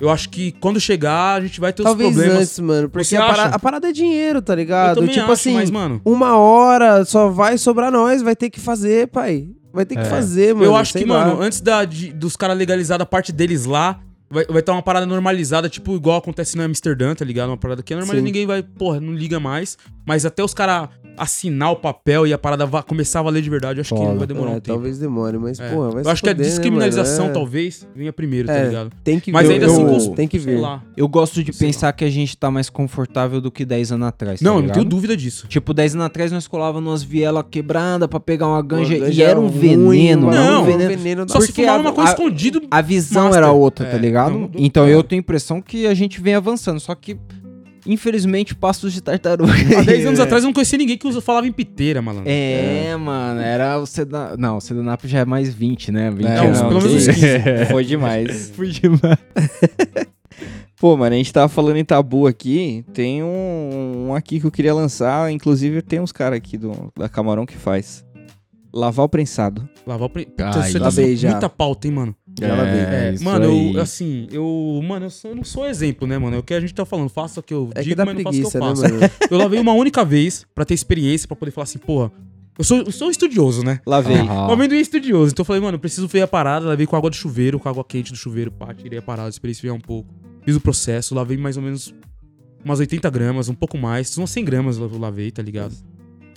[0.00, 2.42] eu acho que quando chegar, a gente vai ter os Talvez problemas.
[2.42, 2.88] antes, mano.
[2.88, 4.94] Porque a, a parada é dinheiro, tá eu ligado?
[4.96, 8.60] também Tipo acho, assim, mas mano, uma hora só vai sobrar nós, vai ter que
[8.60, 9.48] fazer, pai.
[9.72, 10.04] vai ter que É.
[10.04, 10.66] fazer, mano.
[10.66, 11.26] eu acho que, lá.
[11.26, 14.82] mano, antes da, de- dos caras legalizar a parte deles lá, vai estar tá uma
[14.82, 17.48] parada normalizada, tipo, igual acontece no Amsterdã, tá ligado?
[17.48, 18.22] Uma parada que é normal, Sim.
[18.22, 19.78] ninguém vai, porra, não liga mais.
[20.06, 20.88] Mas até os caras
[21.18, 24.00] assinar o papel e a parada va- começar a valer de verdade, eu acho que
[24.00, 24.16] Foda.
[24.18, 24.66] vai demorar É, um tempo.
[24.68, 25.68] talvez demore, mas, É.
[25.70, 27.30] porra, vai eu acho que a fuder, né, descriminalização, mano?
[27.30, 28.66] É, talvez, venha primeiro, tá É.
[28.66, 28.90] ligado?
[29.02, 29.54] Tem que Mas ver.
[29.54, 30.60] ainda eu- assim, eu- cons- tem que sei ver.
[30.60, 30.82] lá.
[30.96, 34.08] Eu gosto de Sei pensar que a gente tá mais confortável do que 10 anos
[34.08, 34.40] atrás.
[34.40, 34.74] tá Não, eu não ligado?
[34.78, 35.46] tenho dúvida disso.
[35.48, 39.22] Tipo, 10 anos atrás nós colava numas vielas quebradas pra pegar uma ganja, Pô, e
[39.22, 40.26] era um ruim, veneno.
[40.26, 40.88] mano, Não, um veneno.
[40.90, 42.62] veneno da- Só se Porque fumava a- uma coisa a- escondido.
[42.70, 43.42] A visão Master.
[43.42, 44.32] era outra, É, tá ligado?
[44.32, 44.60] não, mudou.
[44.62, 44.94] então É.
[44.94, 47.16] eu tenho a impressão que a gente vem avançando, só que
[47.86, 49.52] infelizmente passos de tartaruga.
[49.78, 50.22] Há 10 anos É.
[50.22, 52.30] atrás eu não conhecia ninguém que usa- falava em piteira, malandro.
[52.30, 54.36] É, mano, era o Sedanap.
[54.38, 56.10] Não, o Sedanap já é mais 20, né?
[56.10, 56.60] 20 É, anos.
[56.60, 57.66] não, pelo menos uns que- 15.
[57.70, 58.50] Foi demais.
[58.56, 59.18] Foi demais.
[60.80, 62.84] Pô, mano, a gente tava falando em tabu aqui.
[62.92, 65.30] Tem um, um aqui que eu queria lançar.
[65.32, 68.04] Inclusive, tem uns caras aqui do, da Camarão que faz.
[68.72, 69.68] Lavar o prensado.
[69.86, 70.28] Lavar o pre...
[70.38, 71.30] Ai, Você tá lavei sendo já.
[71.30, 72.14] muita pauta, hein, mano?
[72.46, 72.80] Já lavei.
[72.80, 73.74] É, isso mano, aí.
[73.74, 74.80] eu, assim, eu.
[74.86, 76.36] Mano, eu, sou- eu não sou exemplo, né, mano?
[76.36, 77.08] É o que a gente tá falando.
[77.08, 78.62] Faça o que eu É que digo, dá mas não faço o que preguiça, eu
[78.62, 78.82] né, faço.
[78.82, 79.12] mano?
[79.30, 82.10] Eu lavei uma única vez pra ter experiência, pra poder falar assim, porra.
[82.58, 83.80] Eu sou, eu sou um estudioso, né?
[83.86, 84.16] Lavei.
[84.16, 84.48] Aham.
[84.48, 85.30] O amendoim é estudioso.
[85.32, 86.66] Então eu falei, mano, eu preciso ver a parada.
[86.66, 89.52] Lavei com água do chuveiro, com água quente do chuveiro, pá, tirei a parada, esperei
[89.52, 90.08] esfriar um pouco.
[90.44, 91.94] Fiz o processo, lavei mais ou menos
[92.64, 94.16] umas 80 gramas, um pouco mais.
[94.18, 95.72] Umas 100 gramas eu lavei, tá ligado?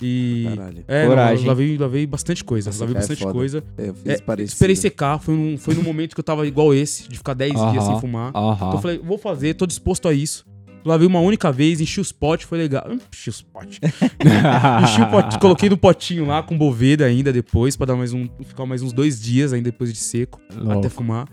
[0.06, 0.44] E.
[0.56, 0.84] Caralho.
[0.88, 1.46] É, Coragem.
[1.46, 2.70] lavei, lavei bastante coisa.
[2.70, 3.32] Nossa, lavei é bastante foda.
[3.32, 3.64] coisa.
[3.78, 4.52] É, eu fiz É, parecido.
[4.54, 5.18] esperei secar.
[5.18, 7.80] Foi num, foi num momento que eu tava igual esse, de ficar 10 dias Aham.
[7.92, 8.32] sem fumar.
[8.34, 8.54] Aham.
[8.54, 10.44] Então eu falei, vou fazer, tô disposto a isso.
[10.84, 12.84] Lavei uma única vez, enchi os potes, foi legal.
[12.90, 13.78] Hum, Enchi os potes.
[14.82, 18.28] enchi o pote, coloquei no potinho lá com boveda ainda depois, pra dar mais um.
[18.44, 20.78] ficar mais uns dois dias ainda depois de seco, Louco.
[20.80, 21.28] até fumar.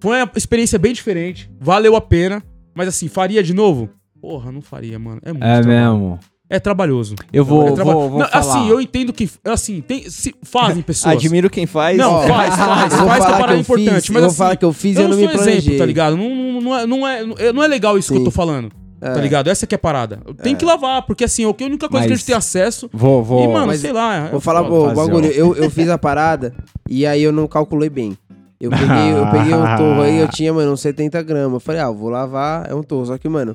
[0.00, 2.42] Foi uma experiência bem diferente, valeu a pena.
[2.72, 3.88] Mas assim, faria de novo?
[4.20, 5.20] Porra, não faria, mano.
[5.24, 5.92] É muito É trabalho.
[5.98, 6.18] mesmo.
[6.48, 7.14] É trabalhoso.
[7.32, 8.40] Eu vou, É traba- vou, vou Não, falar.
[8.40, 9.28] Assim, eu entendo que.
[9.44, 11.14] Assim, tem, se, fazem pessoas.
[11.16, 11.96] Admiro quem faz.
[11.96, 14.12] Não, faz, faz, vou faz que a parada é eu fiz, importante.
[14.12, 15.44] Mas eu vou assim, falar que eu fiz eu eu não não me sou exemplo,
[15.62, 15.78] planejei.
[15.78, 16.16] tá ligado?
[16.16, 16.86] Não, não, não, é,
[17.26, 18.24] não, é, não é legal isso que eu Sim.
[18.26, 18.70] tô falando,
[19.00, 19.10] É.
[19.14, 19.48] tá ligado?
[19.48, 20.20] Essa que é a parada.
[20.42, 22.90] Tem que lavar, porque assim, é a única coisa que a Mas- gente tem acesso.
[22.92, 23.42] Vou, vou.
[23.42, 24.26] e, mano, mas sei lá.
[24.26, 25.26] é Vou falar fazer, bagulho.
[25.28, 26.54] Eu, eu fiz a parada
[26.88, 28.16] e aí eu não calculei bem.
[28.60, 31.54] Eu peguei, eu peguei um torro aí, eu tinha, mano, uns 70 gramas.
[31.54, 33.04] Eu falei, ah, vou lavar, é um torro.
[33.06, 33.54] Só que, mano,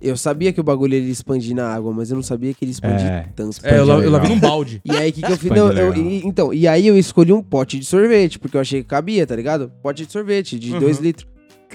[0.00, 2.72] eu sabia que o bagulho ele expandir na água, mas eu não sabia que ele
[2.72, 3.28] expandia É.
[3.36, 3.58] tanto.
[3.64, 4.80] É, eu, la- eu lavei num balde.
[4.84, 5.50] E aí, o que, que eu fiz?
[5.50, 8.82] Não, eu- e- então, e aí eu escolhi um pote de sorvete, porque eu achei
[8.82, 9.70] que cabia, tá ligado?
[9.82, 10.80] Pote de sorvete, de Uhum.
[10.80, 11.28] 2 litros.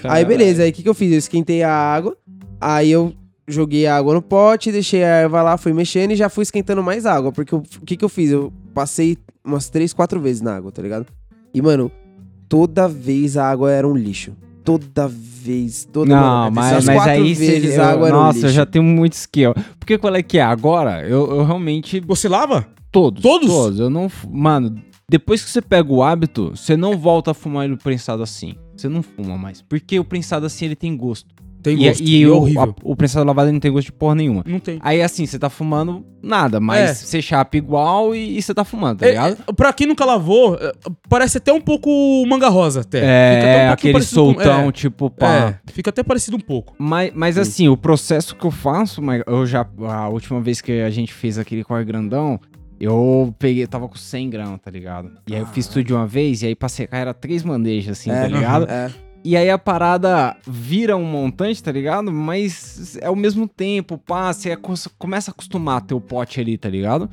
[0.04, 1.10] Aí, beleza, aí o que, que eu fiz?
[1.12, 2.16] Eu esquentei a água,
[2.60, 3.14] aí eu
[3.48, 6.82] joguei a água no pote, deixei a erva lá, fui mexendo e já fui esquentando
[6.82, 7.32] mais água.
[7.32, 8.30] Porque o que, que eu fiz?
[8.30, 11.06] Eu passei umas 3, 4 vezes na água, tá ligado?
[11.54, 11.90] E, mano,
[12.48, 14.32] toda vez a água era um lixo.
[14.66, 18.66] Toda vez, toda Não, mas, mas quatro aí vezes a água um Nossa, eu já
[18.66, 19.54] tenho muito skill.
[19.78, 20.42] Porque qual é que é?
[20.42, 22.00] Agora, eu, eu realmente.
[22.00, 22.66] Você lava?
[22.90, 23.22] Todos.
[23.22, 23.48] Todos?
[23.48, 23.78] Todos.
[23.78, 24.10] Eu não.
[24.28, 24.74] Mano,
[25.08, 28.56] depois que você pega o hábito, você não volta a fumar ele prensado assim.
[28.76, 29.62] Você não fuma mais.
[29.62, 31.32] Porque o prensado assim ele tem gosto.
[31.66, 32.02] Tem E, gosto.
[32.04, 34.44] e é o, a- o prensado lavado não tem gosto de porra nenhuma.
[34.46, 34.78] Não tem.
[34.82, 36.94] Aí assim, você tá fumando nada, mas É.
[36.94, 39.36] você chapa igual e, e você tá fumando, tá É, ligado?
[39.48, 40.72] é, pra quem nunca lavou, é,
[41.08, 41.90] parece até um pouco
[42.28, 43.00] manga rosa, até.
[43.64, 45.26] É, um aquele com- soltão, é, tipo, pá.
[45.66, 46.74] É, fica até parecido um pouco.
[46.78, 49.66] Mas, mas assim, o processo que eu faço, mas eu já.
[49.88, 52.38] A última vez que a gente fez aquele corre grandão,
[52.78, 55.10] eu peguei, tava com 100 gramas, tá ligado?
[55.26, 57.98] E aí eu fiz tudo de uma vez, e aí pra secar era três bandejas,
[57.98, 58.66] assim, É, tá ligado?
[58.70, 58.90] É.
[59.28, 62.12] E aí a parada vira um montante, tá ligado?
[62.12, 66.68] Mas é ao mesmo tempo, pá, você acos- começa a acostumar teu pote ali, tá
[66.68, 67.10] ligado?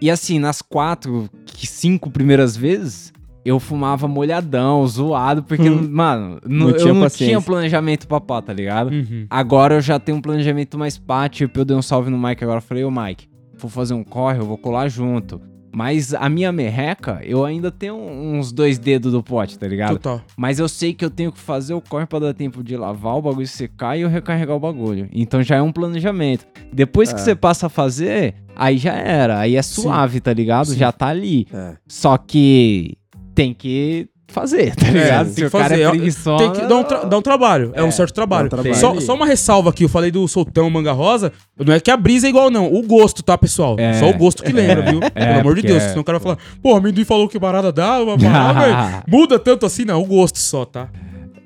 [0.00, 3.12] E assim, nas quatro, cinco primeiras vezes,
[3.44, 5.88] eu fumava molhadão, zoado, porque, Hum.
[5.88, 7.26] mano, Não eu tinha não paciência.
[7.28, 8.90] tinha planejamento pra pá, tá ligado?
[8.90, 9.26] Uhum.
[9.30, 12.42] Agora eu já tenho um planejamento mais pá, tipo, eu dei um salve no Mike
[12.42, 15.40] agora, falei, ô Mike, vou fazer um corre, eu vou colar junto.
[15.74, 19.92] Mas a minha merreca, eu ainda tenho uns dois dedos do pote, tá ligado?
[19.98, 20.20] Total.
[20.36, 23.16] Mas eu sei que eu tenho que fazer o corre pra dar tempo de lavar
[23.16, 25.08] o bagulho secar e eu recarregar o bagulho.
[25.12, 26.46] Então já é um planejamento.
[26.72, 27.22] Depois que É.
[27.22, 29.38] você passa a fazer, aí já era.
[29.38, 30.66] Aí é suave, tá ligado?
[30.66, 30.76] Sim.
[30.76, 31.46] Já tá ali.
[31.52, 31.74] É.
[31.88, 32.96] Só que
[33.34, 35.26] tem que fazer, tá ligado?
[35.26, 35.82] tem Se que o cara fazer.
[35.82, 35.90] é É-.
[36.38, 37.70] Tem que dar um, tra- dar um trabalho.
[37.74, 38.46] É, um certo trabalho.
[38.46, 38.74] um trabalho.
[38.74, 41.32] Só, só uma ressalva aqui, eu falei do soltão manga rosa.
[41.64, 42.72] Não é que a brisa é igual, não.
[42.72, 43.76] O gosto, tá, pessoal?
[43.78, 43.92] É.
[43.94, 45.00] Só o gosto que lembra, viu?
[45.00, 45.82] Pelo amor de Deus.
[45.82, 49.04] é- Senão o cara vai falar, pô, amendoim falou que parada dá, uma parada.
[49.08, 50.00] Muda tanto assim, não.
[50.02, 50.88] O gosto só, tá?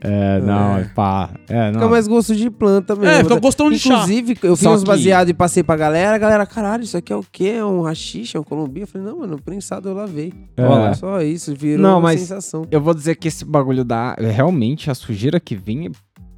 [0.06, 1.30] É, não, é pá.
[1.48, 1.74] É, não.
[1.80, 3.10] Fica mais gosto de planta mesmo.
[3.10, 3.94] É, fica gostando de chá.
[3.94, 6.14] Inclusive, eu fiz Só uns que- baseados e passei pra galera.
[6.14, 7.54] A galera, caralho, isso aqui é o quê?
[7.58, 8.84] É um rachixa, é um colombinho?
[8.84, 10.32] Eu falei, não, mano, prensado eu lavei.
[10.56, 10.64] É.
[10.64, 12.66] Ó, só isso, virou Não, uma mas- sensação.
[12.70, 14.14] Eu vou dizer que esse bagulho da.
[14.18, 15.90] Realmente, a sujeira que vem é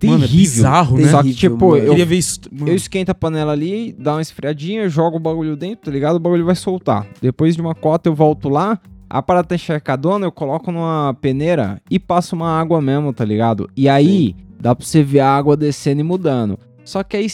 [0.06, 0.28] Mano, é terrível.
[0.28, 1.08] bizarro, né?
[1.08, 1.82] Só que, Terrível, tipo, mano.
[1.82, 2.40] eu, Queria ver isso.
[2.66, 6.16] Eu esquento a panela ali, dá uma esfriadinha, jogo o bagulho dentro, tá ligado?
[6.16, 7.04] O bagulho vai soltar.
[7.20, 8.78] Depois de uma cota eu volto lá,
[9.10, 13.68] A parada tá encharcadona, eu coloco numa peneira e passo uma água mesmo, tá ligado?
[13.76, 16.58] E aí dá pra você ver a água descendo e mudando.
[16.84, 17.26] Só que aí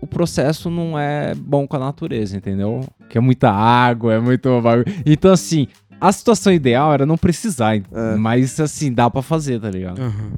[0.00, 2.80] o processo não é bom com a natureza, entendeu?
[3.08, 4.84] Que é muita água, é muito bagulho.
[5.06, 5.66] Então, assim,
[6.00, 7.76] a situação ideal era não precisar.
[7.76, 8.16] É.
[8.18, 10.00] Mas, assim, dá pra fazer, tá ligado?
[10.00, 10.32] Aham.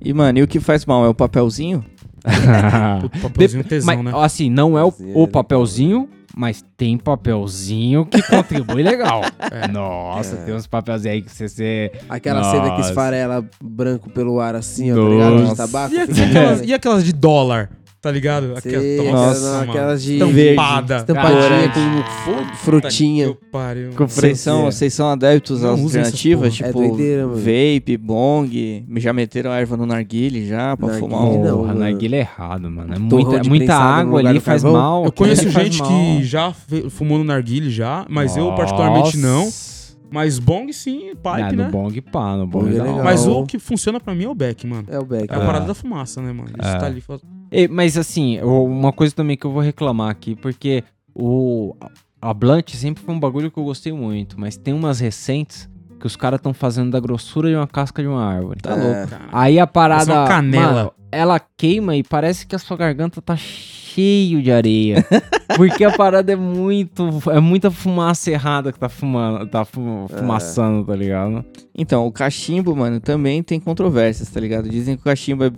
[0.00, 1.82] E, mano, e o que faz mal é o papelzinho?
[3.00, 4.12] Puto, papelzinho Dep- tesão, mas, né?
[4.22, 6.08] Assim, não é o, é o papelzinho,
[6.38, 9.22] mas tem papelzinho que contribui legal.
[9.50, 9.66] É.
[9.66, 11.48] Nossa, tem uns papelzinhos aí que você...
[11.48, 11.92] você...
[12.08, 12.88] Aquela seda que Nossa.
[12.90, 15.30] esfarela branco pelo ar assim, ó, tá Nossa.
[15.30, 15.48] ligado?
[15.50, 15.94] De tabaco.
[15.94, 17.70] E, aquelas, aquela- e aquelas de dólar,
[18.00, 18.54] tá ligado?
[18.56, 20.96] Aquelas, aquelas- Nossa, não, aquelas de Estampada.
[20.98, 23.28] estampadinha com frutinha.
[23.34, 23.90] que pariu.
[23.96, 26.60] Com Vocês são, vocês são adeptos Não às alternativas.
[26.60, 27.36] É tipo doideira, mano.
[27.38, 31.42] vape, bong, já meteram erva no narguile já pra Narguilé fumar um...
[31.44, 31.80] não, Porra, mano.
[31.80, 32.94] narguilha é errado, mano.
[32.94, 34.80] É muita, muita água ali faz carvão?
[34.80, 35.04] mal.
[35.04, 35.88] Eu conheço gente mal.
[35.88, 36.52] que já
[36.90, 39.44] fumou no narguile já, mas eu particularmente não.
[39.44, 39.78] Nossa.
[40.10, 41.64] Mas bong sim, pipe, Ah, né?
[41.66, 43.04] no bong pá, no Bong bong é legal.
[43.04, 44.84] Mas o que funciona pra mim é o beck, mano.
[44.88, 45.30] É o Beck.
[45.30, 45.44] É a É.
[45.44, 46.48] parada da fumaça, né, mano?
[46.58, 46.78] Isso É.
[46.78, 47.02] tá ali.
[47.50, 50.84] E, mas assim, uma coisa também que eu vou reclamar aqui, porque
[51.14, 51.74] o
[52.20, 55.68] a Blunt sempre foi um bagulho que eu gostei muito, mas tem umas recentes
[56.00, 58.60] que os caras estão fazendo da grossura de uma casca de uma árvore.
[58.60, 58.74] Tá É.
[58.74, 59.08] louco.
[59.10, 60.12] Cara, Aí a parada.
[60.14, 60.72] Uma canela.
[60.72, 65.04] mano, ela queima e parece que a sua garganta tá cheio de areia.
[65.56, 67.08] porque a parada é muito.
[67.32, 69.46] É muita fumaça errada que tá fumando.
[69.48, 71.44] Tá fu- fumaçando, tá ligado?
[71.76, 74.68] Então, o cachimbo, mano, também tem controvérsias, tá ligado?
[74.68, 75.52] Dizem que o cachimbo é-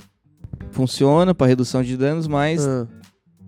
[0.71, 2.87] funciona pra redução de danos, mas Ah,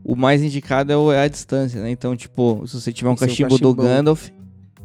[0.05, 1.91] o mais indicado é, o- é a distância, né?
[1.91, 3.75] Então, tipo, se você tiver um ser um cachimbo do.
[3.75, 4.29] Gandalf,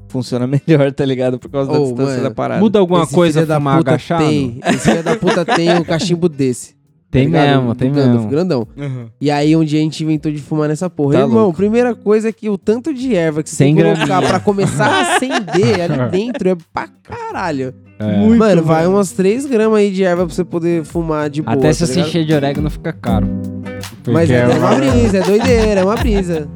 [0.07, 1.39] funciona melhor, tá ligado?
[1.39, 2.61] Por causa da Ô, distância mano, da parada.
[2.61, 4.23] Muda alguma esse coisa da agachado?
[4.23, 4.59] Tem.
[4.65, 6.76] Esse filho da puta tem um cachimbo desse.
[7.09, 8.29] Tem tá mesmo, tem Gandalf, mesmo.
[8.29, 8.67] grandão.
[9.19, 11.13] E aí um dia a gente inventou de fumar nessa porra.
[11.13, 11.57] Tá Irmão, louco.
[11.57, 14.87] primeira coisa é que o tanto de erva que você tem que colocar pra começar
[14.87, 17.73] a acender ali dentro é pra caralho.
[17.99, 18.27] É.
[18.27, 21.55] mano, vai umas 3 gramas aí de erva pra você poder fumar de boa.
[21.55, 23.27] Até se tá você encher de orégano fica caro.
[24.05, 26.47] Mas é, é uma brisa, é doideira, é uma brisa.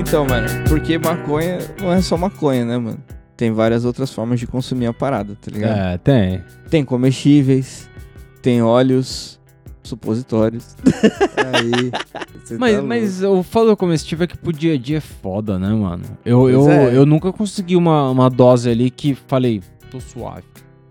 [0.00, 2.98] Então, mano, porque maconha não é só maconha, né, mano?
[3.36, 5.78] Tem várias outras formas de consumir a parada, tá ligado?
[5.78, 6.42] É, tem.
[6.70, 7.86] Tem comestíveis,
[8.40, 9.38] tem óleos,
[9.82, 10.74] supositórios.
[11.36, 11.92] Aí.
[12.58, 15.68] Mas, tá mas eu falo comestível é que pro dia a dia é foda, né,
[15.68, 16.04] mano?
[16.24, 16.96] Eu, eu, é.
[16.96, 20.44] eu nunca consegui uma, uma dose ali que falei, tô suave.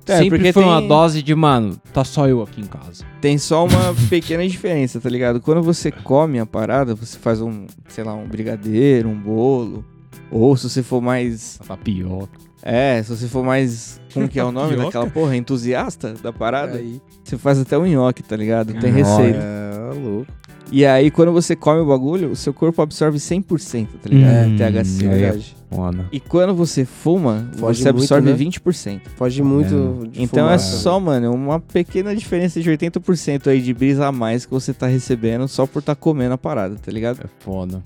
[0.10, 3.04] É, Sempre porque foi uma tem- dose de, mano, tá só eu aqui em casa.
[3.22, 5.40] Tem só uma pequena diferença, tá ligado?
[5.42, 9.86] Quando você come a parada, você faz um, sei lá, um brigadeiro, um bolo.
[10.32, 11.60] Ou se você for mais.
[11.68, 12.38] Tapioca.
[12.62, 14.00] É, se você for mais.
[14.14, 15.36] Como que é o nome daquela porra?
[15.36, 16.78] Entusiasta da parada?
[16.78, 17.02] Aí.
[17.24, 18.74] Você faz até um nhoque, tá ligado?
[18.80, 19.40] Tem Ah, receita.
[19.40, 20.32] É, louco.
[20.72, 24.48] E aí, quando você come o bagulho, o seu corpo absorve 100%, tá ligado?
[24.50, 25.06] Hum, THC.
[25.06, 25.56] é Verdade.
[25.72, 26.06] foda.
[26.12, 28.38] E quando você fuma, Foge você muito, absorve né?
[28.38, 29.02] 20%.
[29.16, 30.78] Foge muito de Então é fumaça.
[30.78, 34.86] só, mano, uma pequena diferença de 80% aí de brisa a mais que você tá
[34.88, 37.20] recebendo só por tá comendo a parada, tá ligado?
[37.24, 37.84] É foda.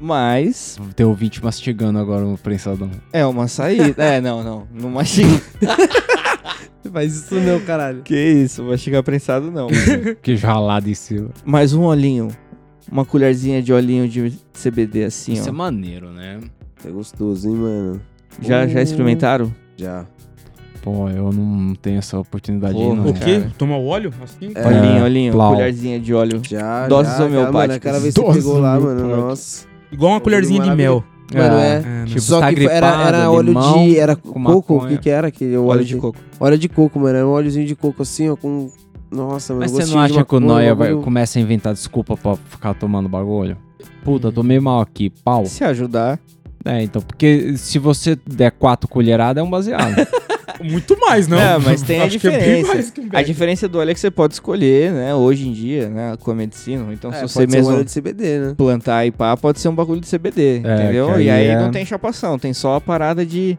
[0.00, 2.90] Mas Tem ouvinte mastigando agora no prensadão.
[3.12, 4.02] é uma saída.
[4.02, 4.66] é, não, não.
[4.74, 5.40] Não mastiga.
[6.92, 8.02] Faz isso não, caralho.
[8.02, 9.68] que isso, mastigar prensado não.
[10.22, 11.30] que ralado em cima.
[11.44, 12.28] Mais um olhinho.
[12.92, 15.48] Uma colherzinha de olhinho de CBD assim, Isso ó.
[15.48, 16.38] é maneiro, né?
[16.84, 18.00] É gostoso, hein, mano?
[18.42, 19.52] Já, já experimentaram?
[19.76, 20.04] Já.
[20.82, 23.06] Pô, eu não tenho essa oportunidade aí, não.
[23.08, 23.38] O quê?
[23.40, 23.52] cara.
[23.56, 24.12] Tomar o óleo?
[24.22, 24.52] Assim?
[24.54, 24.66] É.
[24.66, 25.32] Olhinho, olhinho.
[25.32, 25.54] plau.
[25.54, 26.42] Colherzinha de óleo.
[26.46, 27.24] Já, Doses já.
[27.24, 27.54] aquela- homeopáticas.
[27.68, 29.66] Mano, aquela vez que Doses pegou lá, mano, nossa.
[29.90, 31.02] Igual uma colherzinha de mel.
[31.32, 31.76] Mano, é.
[31.76, 32.04] É, né?
[32.06, 33.98] Tipo, Só tá que foi- era, gripado, era óleo limão de...
[33.98, 34.76] Era coco?
[34.76, 35.28] O que que era?
[35.28, 36.18] Aquele óleo, Óleo de coco.
[36.38, 37.16] Óleo de coco, mano.
[37.16, 38.70] Era um óleozinho de coco assim, ó, com...
[39.10, 42.16] Nossa, mano, Mas você não de acha que o Noia vai, começa a inventar desculpa
[42.16, 43.56] pra ficar tomando bagulho?
[44.04, 45.46] Puta, tô meio mal aqui, pau.
[45.46, 46.18] Se ajudar.
[46.64, 49.94] É, então, porque se você der quatro colheradas é um baseado.
[50.62, 51.38] Muito mais, não?
[51.38, 52.92] É, mas tem a é diferença.
[53.00, 55.14] um A diferença do óleo é que você pode escolher, né?
[55.14, 56.16] Hoje em dia, né?
[56.20, 56.92] Com a medicina.
[56.92, 58.54] Então, É, se você um mesmo óleo de CBD, né?
[58.56, 61.20] plantar e pá, pode ser um bagulho de CBD, É, entendeu?
[61.20, 63.58] E aí é- não tem chapação, tem só a parada de,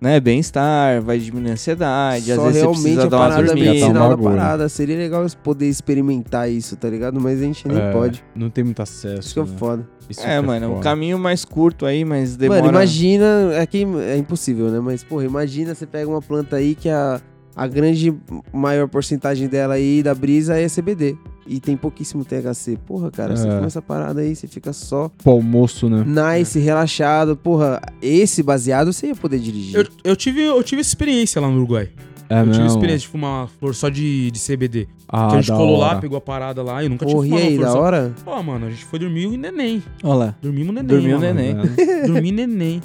[0.00, 3.28] né, bem-estar, vai diminuir a ansiedade, às Só vezes você realmente precisa a dar uma
[3.28, 4.68] parada dormida, medicinal tá um da parada.
[4.68, 7.20] Seria legal poder experimentar isso, tá ligado?
[7.20, 8.24] Mas a gente nem É, pode.
[8.34, 9.20] Não tem muito acesso.
[9.20, 9.58] Isso que é né?
[9.58, 9.88] foda.
[10.08, 10.82] Isso É, que mano, um foda.
[10.82, 12.60] caminho mais curto aí, mas demora...
[12.62, 13.24] Mano, imagina.
[13.54, 14.80] É que é impossível, né?
[14.80, 17.20] Mas, porra, imagina você pega uma planta aí que a,
[17.56, 18.14] a grande
[18.52, 21.16] maior porcentagem dela aí da brisa é CBD.
[21.48, 22.76] E tem pouquíssimo THC.
[22.86, 23.50] Porra, cara, você É.
[23.52, 26.04] fuma essa parada aí, você fica só Pro almoço, né?
[26.36, 27.36] nice, relaxado.
[27.36, 29.76] Porra, esse baseado você ia poder dirigir.
[29.76, 31.88] Eu, eu, tive, eu tive essa experiência lá no Uruguai.
[32.28, 32.66] É eu tive mesmo?
[32.68, 34.88] experiência de fumar uma flor só de, de CBD.
[35.08, 35.98] Ah, que a gente colou lá, hora.
[36.00, 37.82] pegou a parada lá e eu nunca tinha e fumado aí, uma da flor só.
[37.84, 38.14] hora?
[38.24, 39.82] Pô, mano, a gente foi dormir e neném.
[40.02, 40.34] Olha lá.
[40.42, 40.88] Dormimos neném.
[40.88, 41.34] Dormiu mano.
[41.34, 41.56] neném.
[42.06, 42.82] Dormi neném.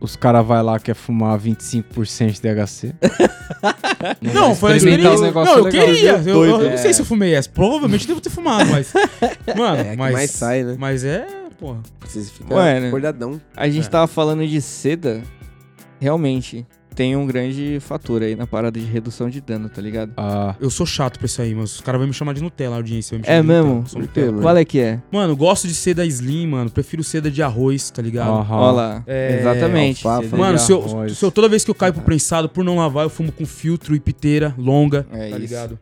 [0.00, 2.94] Os caras vai lá quer fumar 25% de THC.
[4.34, 5.18] Não, foi experiência.
[5.18, 5.86] um negócio não, eu legal.
[5.86, 6.10] queria.
[6.12, 6.70] Eu, eu Doido.
[6.70, 7.48] não sei se eu fumei essa.
[7.48, 8.92] Provavelmente devo ter fumado, mas.
[9.56, 10.12] Mano, É, mas.
[10.12, 10.76] mais sai, né?
[10.78, 11.26] Mas é.
[11.58, 11.80] Porra.
[12.06, 12.88] Você fica Ué, né?
[12.88, 13.40] acordadão.
[13.56, 13.90] A gente É.
[13.90, 15.22] tava falando de seda.
[16.00, 16.66] Realmente,
[17.00, 20.12] tem um grande fator aí na parada de redução de dano, tá ligado?
[20.18, 22.74] Ah, Eu sou chato pra isso aí, mas os caras vão me chamar de Nutella,
[22.74, 23.18] a audiência.
[23.18, 23.76] vai me É mesmo?
[23.76, 24.42] Nutella, Nutella.
[24.42, 25.00] Qual é que é?
[25.10, 26.68] Mano, gosto de seda slim, mano.
[26.70, 28.28] Prefiro seda de arroz, tá ligado?
[28.28, 28.54] aham.
[28.54, 29.02] Olha lá.
[29.06, 30.06] É, Exatamente.
[30.06, 30.36] alfafa.
[30.36, 33.04] Mano, se eu, se eu- toda vez que eu caio pro prensado, por não lavar,
[33.06, 35.38] eu fumo com filtro e piteira longa, É tá isso.
[35.38, 35.78] ligado?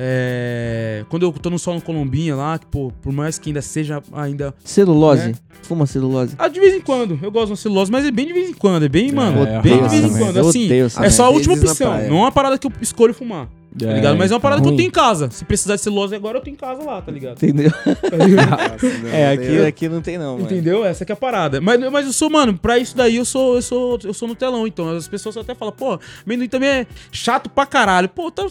[0.00, 3.60] É, quando eu tô no sol no Colombinha lá, que, pô, por mais que ainda
[3.60, 4.54] seja ainda.
[4.64, 5.28] Celulose.
[5.28, 5.34] Né?
[5.62, 6.34] Fuma celulose.
[6.38, 7.18] Ah, de vez em quando.
[7.20, 8.84] Eu gosto de uma celulose, mas é bem de vez em quando.
[8.84, 9.42] É bem, mano.
[9.44, 10.38] é, bem de vez em quando.
[10.38, 10.68] Assim,
[11.02, 11.92] é só a última opção.
[12.08, 13.48] Não é uma parada que eu escolho fumar.
[13.78, 14.16] Tá É, ligado?
[14.16, 14.78] Mas é uma parada que eu ruim.
[14.78, 15.30] tenho em casa.
[15.30, 17.34] Se precisar de celulose agora, eu tenho em casa lá, tá ligado?
[17.36, 17.70] Entendeu?
[17.70, 20.46] Nossa, não, É, não aqui, aqui não tem não, mano.
[20.46, 20.84] Entendeu?
[20.86, 21.60] Essa que é a parada.
[21.60, 24.34] Mas, mas eu sou, mano, pra isso daí eu sou, eu sou, eu sou no
[24.34, 24.88] telão, então.
[24.96, 28.08] As pessoas até falam, pô, amendoim também é chato pra caralho.
[28.08, 28.48] Pô, tal-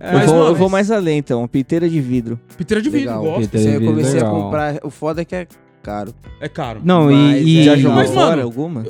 [0.00, 0.12] talvez.
[0.12, 1.46] Eu, Mas, vou, eu vou mais além, então.
[1.46, 2.40] Piteira de vidro.
[2.56, 3.22] Piteira de vidro, Legal.
[3.22, 3.50] gosto.
[3.50, 4.42] Piteira eu comecei a legal.
[4.42, 4.74] comprar.
[4.82, 5.46] O foda é que é
[5.82, 6.14] caro.
[6.40, 6.80] É caro.
[6.84, 8.84] Não, Mas e, e- Já é jogou Mas, fora mano, alguma?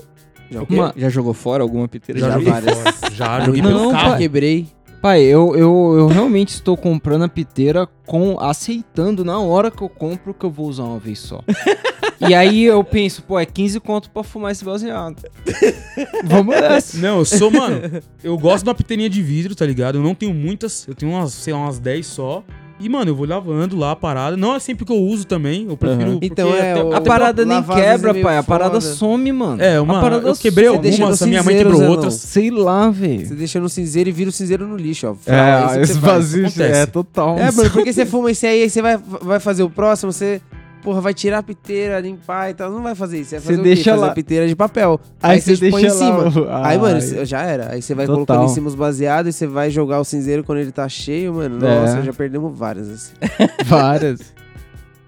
[0.50, 2.78] Já, Uma- Já jogou fora alguma piteira Já, Já várias.
[3.12, 4.16] Já joguei Não, pelo carro.
[4.18, 4.66] quebrei.
[5.00, 9.88] Pai, eu, eu, eu realmente estou comprando a piteira com aceitando na hora que eu
[9.88, 11.42] compro que eu vou usar uma vez só.
[12.20, 15.22] e aí eu penso, pô, é 15 conto pra fumar esse baseado.
[16.24, 16.98] Vamos nessa.
[16.98, 17.80] Não, eu sou, mano,
[18.22, 19.96] eu gosto de uma piteirinha de vidro, tá ligado?
[19.96, 22.44] Eu não tenho muitas, eu tenho umas, sei lá, umas 10 só.
[22.80, 24.36] E, mano, eu vou lavando lá a parada.
[24.36, 26.12] Não é sempre que eu uso também, eu prefiro...
[26.12, 28.38] Porque Então, é, até- o- A parada nem quebra, é meio pai.
[28.38, 28.94] A parada foda.
[28.94, 29.60] some, mano.
[29.62, 32.14] É, uma, a parada eu quebrei algumas, a minha mãe cinzeiro, quebrou Zé, outras.
[32.14, 33.26] Sei lá, velho.
[33.26, 35.30] Você deixa no cinzeiro e vira o cinzeiro no lixo, ó.
[35.30, 36.32] É, isso você faz.
[36.32, 37.38] vazio é total.
[37.38, 40.40] É, mano, porque você fuma esse aí, aí você vai, vai fazer o próximo, você,
[40.82, 42.70] porra, vai tirar a piteira, limpar e tal.
[42.70, 43.30] Não vai fazer isso.
[43.30, 43.90] Você vai Você fazer o deixa quê?
[43.90, 44.06] Fazer lá.
[44.10, 45.00] a piteira de papel.
[45.22, 46.42] Aí Aí, você você põe em deixa lá cima.
[46.46, 47.24] o- Aí, mano, Ai.
[47.26, 47.72] já era.
[47.72, 48.24] Aí você vai Total.
[48.26, 51.34] colocando em cima os baseados e você vai jogar o cinzeiro quando ele tá cheio,
[51.34, 51.64] mano.
[51.66, 51.80] É.
[51.80, 53.12] Nossa, já perdemos várias, assim.
[53.64, 54.20] Várias.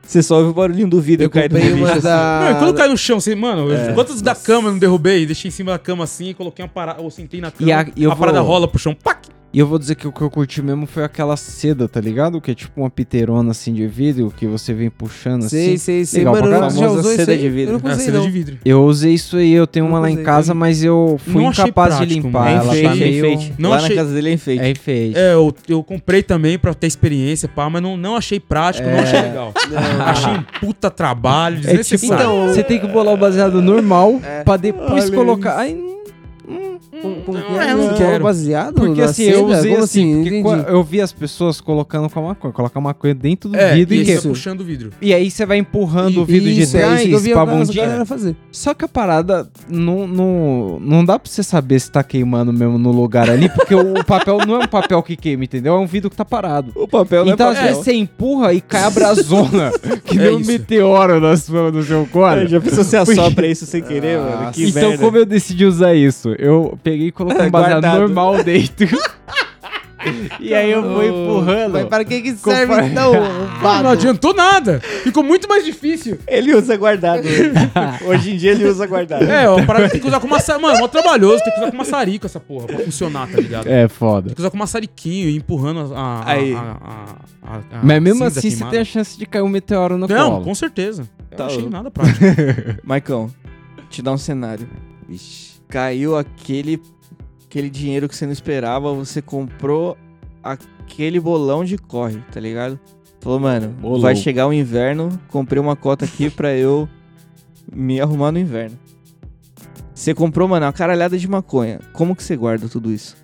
[0.04, 2.00] Você só ouve o barulhinho do vidro Eu caindo no uma assim.
[2.02, 2.40] da...
[2.44, 3.92] Não, e quando cai no chão, você, mano, É.
[3.94, 5.24] quantas da cama eu não derrubei?
[5.24, 7.00] Deixei em cima da cama assim e coloquei uma parada.
[7.00, 7.70] Eu sentei na cama.
[7.70, 8.94] E a- e a parada vou- rola pro chão.
[8.94, 9.28] Pac!
[9.55, 12.40] E eu vou dizer que o que eu curti mesmo foi aquela seda, tá ligado?
[12.40, 15.76] Que é tipo uma piteirona assim de vidro que você vem puxando Sei, assim.
[15.76, 16.20] sei, sei.
[16.20, 17.38] Legal Mano, pra eu já Famosa usou isso seda aí?
[17.38, 17.74] de vidro.
[17.74, 18.24] Eu não É, usei, seda não.
[18.24, 18.59] de vidro.
[18.64, 21.50] Eu usei isso aí, eu tenho Não uma lá em casa, mas eu fui Não
[21.50, 22.44] incapaz de prático, limpar.
[22.44, 22.50] mano.
[22.50, 23.26] É Ela tá enfeite, é meio...
[23.26, 23.55] enfeite.
[23.59, 24.62] Não Lá achei- na casa dele é enfeite.
[24.64, 25.18] É enfeite.
[25.18, 28.94] É, eu, eu comprei também pra ter experiência, pá, mas não, não achei prático, não
[28.96, 29.00] É.
[29.03, 29.53] achei legal.
[29.72, 30.05] Não.
[30.07, 32.14] Achei um puta trabalho, É tipo, desnecessário.
[32.24, 34.42] Então, você tem que bolar o baseado normal É.
[34.44, 35.57] pra depois Olha colocar.
[35.59, 35.76] Ai,
[37.03, 38.24] Com, com Não, que é, é, não quero.
[38.24, 39.36] baseado porque assim, seda?
[39.36, 42.78] eu usei Como assim, Não porque eu vi as pessoas colocando com a maconha, colocar
[42.78, 44.90] a maconha dentro do é, vidro e e, vai puxando o vidro.
[45.00, 48.07] e aí você vai empurrando o Isso, vidro de é isso trás vi pra bundinha.
[48.07, 48.36] fazer.
[48.50, 52.78] Só que a parada não, não, não dá pra você saber se tá queimando mesmo
[52.78, 55.74] no lugar ali, porque o papel não é um papel que queima, entendeu?
[55.74, 56.72] É um vidro que tá parado.
[56.74, 57.68] O papel não Então, é às papel.
[57.72, 59.72] vezes, você empurra e cai a brasona,
[60.05, 60.50] que É nem um isso.
[60.50, 62.38] meteoro na sua, no seu corpo.
[62.40, 64.36] É, Já pensou se assopra isso sem querer, mano?
[64.42, 64.53] Nossa.
[64.53, 65.05] Que então, merda.
[65.05, 66.30] como eu decidi usar isso?
[66.38, 68.01] Eu peguei e coloquei um baseado Guardado.
[68.01, 68.88] normal dentro.
[70.40, 71.72] e aí eu fui empurrando.
[71.74, 73.12] Mas para que que Conforme- serve então?
[73.64, 74.80] Ah, não adiantou nada.
[75.05, 76.18] Ficou muito mais difícil.
[76.26, 77.22] Ele usa guardado.
[78.05, 78.32] hoje.
[78.32, 79.22] Em dia ele usa guardado.
[79.24, 80.66] É, ó, parada tem que usar com maçarico.
[80.66, 83.68] Mano, mó trabalhoso, tem que usar com maçarico essa porra pra funcionar, tá ligado?
[83.68, 84.26] É foda.
[84.26, 85.99] Tem que usar com maçariquinho e empurrando a.
[86.24, 86.53] a, Aí.
[86.55, 88.70] a, a, a- a Mas mesmo cinza assim, você queimada.
[88.72, 90.45] tem a chance de cair um meteoro no Não, colo.
[90.45, 91.03] com certeza.
[91.30, 91.72] Eu Tá não achei louco.
[91.76, 92.18] nada prático.
[92.82, 93.30] Maicão,
[93.88, 94.68] te dar um cenário.
[95.72, 96.82] Caiu aquele,
[97.46, 99.96] aquele dinheiro que você não esperava, você comprou
[100.42, 102.78] aquele bolão de corre, tá ligado?
[103.22, 104.02] Falou, mano, Bolou.
[104.02, 106.86] vai chegar o inverno, comprei uma cota aqui pra eu
[107.72, 108.78] me arrumar no inverno.
[109.94, 111.80] Você comprou, mano, uma caralhada de maconha.
[111.94, 113.16] Como que você guarda tudo isso?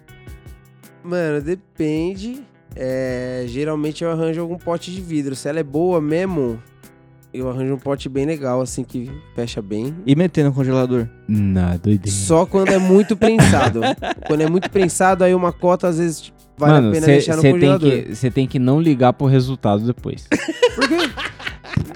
[1.04, 2.42] Mano, depende.
[2.74, 5.36] É, geralmente eu arranjo algum pote de vidro.
[5.36, 6.62] Se ela é boa mesmo,
[7.32, 9.94] eu arranjo um pote bem legal, assim, que fecha bem.
[10.06, 11.06] E meter no congelador?
[11.28, 12.10] Não, doideira.
[12.16, 13.80] Só quando é muito prensado.
[14.26, 17.36] quando é muito prensado, aí uma cota às vezes vale Mano, a pena cê- deixar
[17.36, 17.90] no cê congelador.
[17.90, 20.26] que Você tem que não ligar pro resultado depois.
[20.74, 20.96] Por quê?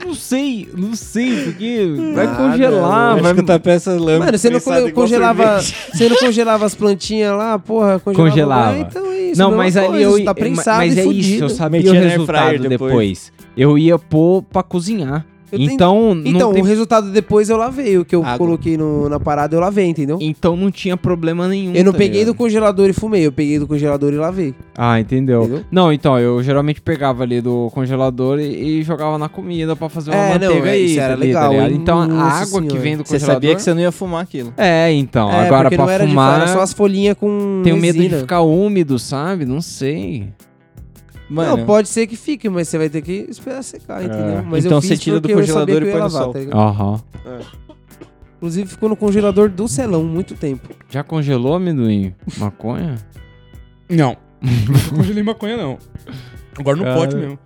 [0.04, 3.34] não sei, não sei, porque vai Nada, congelar, eu vai...
[3.34, 4.18] que tá peça lâmpada.
[4.26, 4.60] Mano, você não
[4.92, 5.60] congelava,
[5.92, 8.30] você não congelava as plantinhas lá, porra, congelava.
[8.30, 8.72] Congelava.
[8.72, 9.40] Ah, então é isso.
[9.40, 11.26] Não, mas ali coisa, eu Tá prensado mas e é fudido.
[11.26, 12.68] isso, eu sabia Metia o resultado depois.
[12.68, 13.32] depois.
[13.56, 15.26] Eu ia pôr pra cozinhar.
[15.50, 17.98] Eu tenho- Então, não Então, tem- o resultado depois eu lavei.
[17.98, 18.38] O que eu Água.
[18.38, 20.16] coloquei no- na parada eu lavei, entendeu?
[20.18, 21.74] então não tinha problema nenhum.
[21.74, 22.32] Eu não tá peguei ligado?
[22.32, 24.54] do congelador e fumei, eu peguei do congelador e lavei.
[24.74, 25.42] Ah, entendeu?
[25.42, 25.64] Entendeu?
[25.70, 30.12] Não, então, eu geralmente pegava ali do congelador e, e jogava na comida pra fazer
[30.12, 31.70] uma É, não, manteiga é, aí, isso tá era ali, legal, tá?
[31.70, 32.80] Então, a Nossa água que senhora.
[32.80, 33.34] vem do Você congelador...
[33.34, 34.54] sabia que você não ia fumar aquilo.
[34.56, 36.38] É, então, é, agora porque pra não era de fumar...
[36.40, 38.20] fora, só as folhinhas com Tenho medo de resina.
[38.22, 39.44] ficar úmido, sabe?
[39.44, 40.30] Não sei.
[41.32, 44.42] Mano, Não, pode ser que fique, mas você vai ter que esperar secar, entendeu?
[44.44, 46.22] Mas Então eu você tira do porque eu sabia congelador que e põe no lavar,
[46.22, 46.32] sol.
[46.32, 46.58] tá ligado?
[46.58, 47.00] Aham.
[48.36, 50.68] Inclusive ficou no congelador do celão muito tempo.
[50.90, 52.12] Já congelou amendoim?
[52.38, 52.96] Maconha?
[53.88, 54.16] Não.
[54.42, 55.78] Não congelei maconha, não.
[56.58, 56.96] Agora no Cara.
[56.96, 57.38] pote mesmo.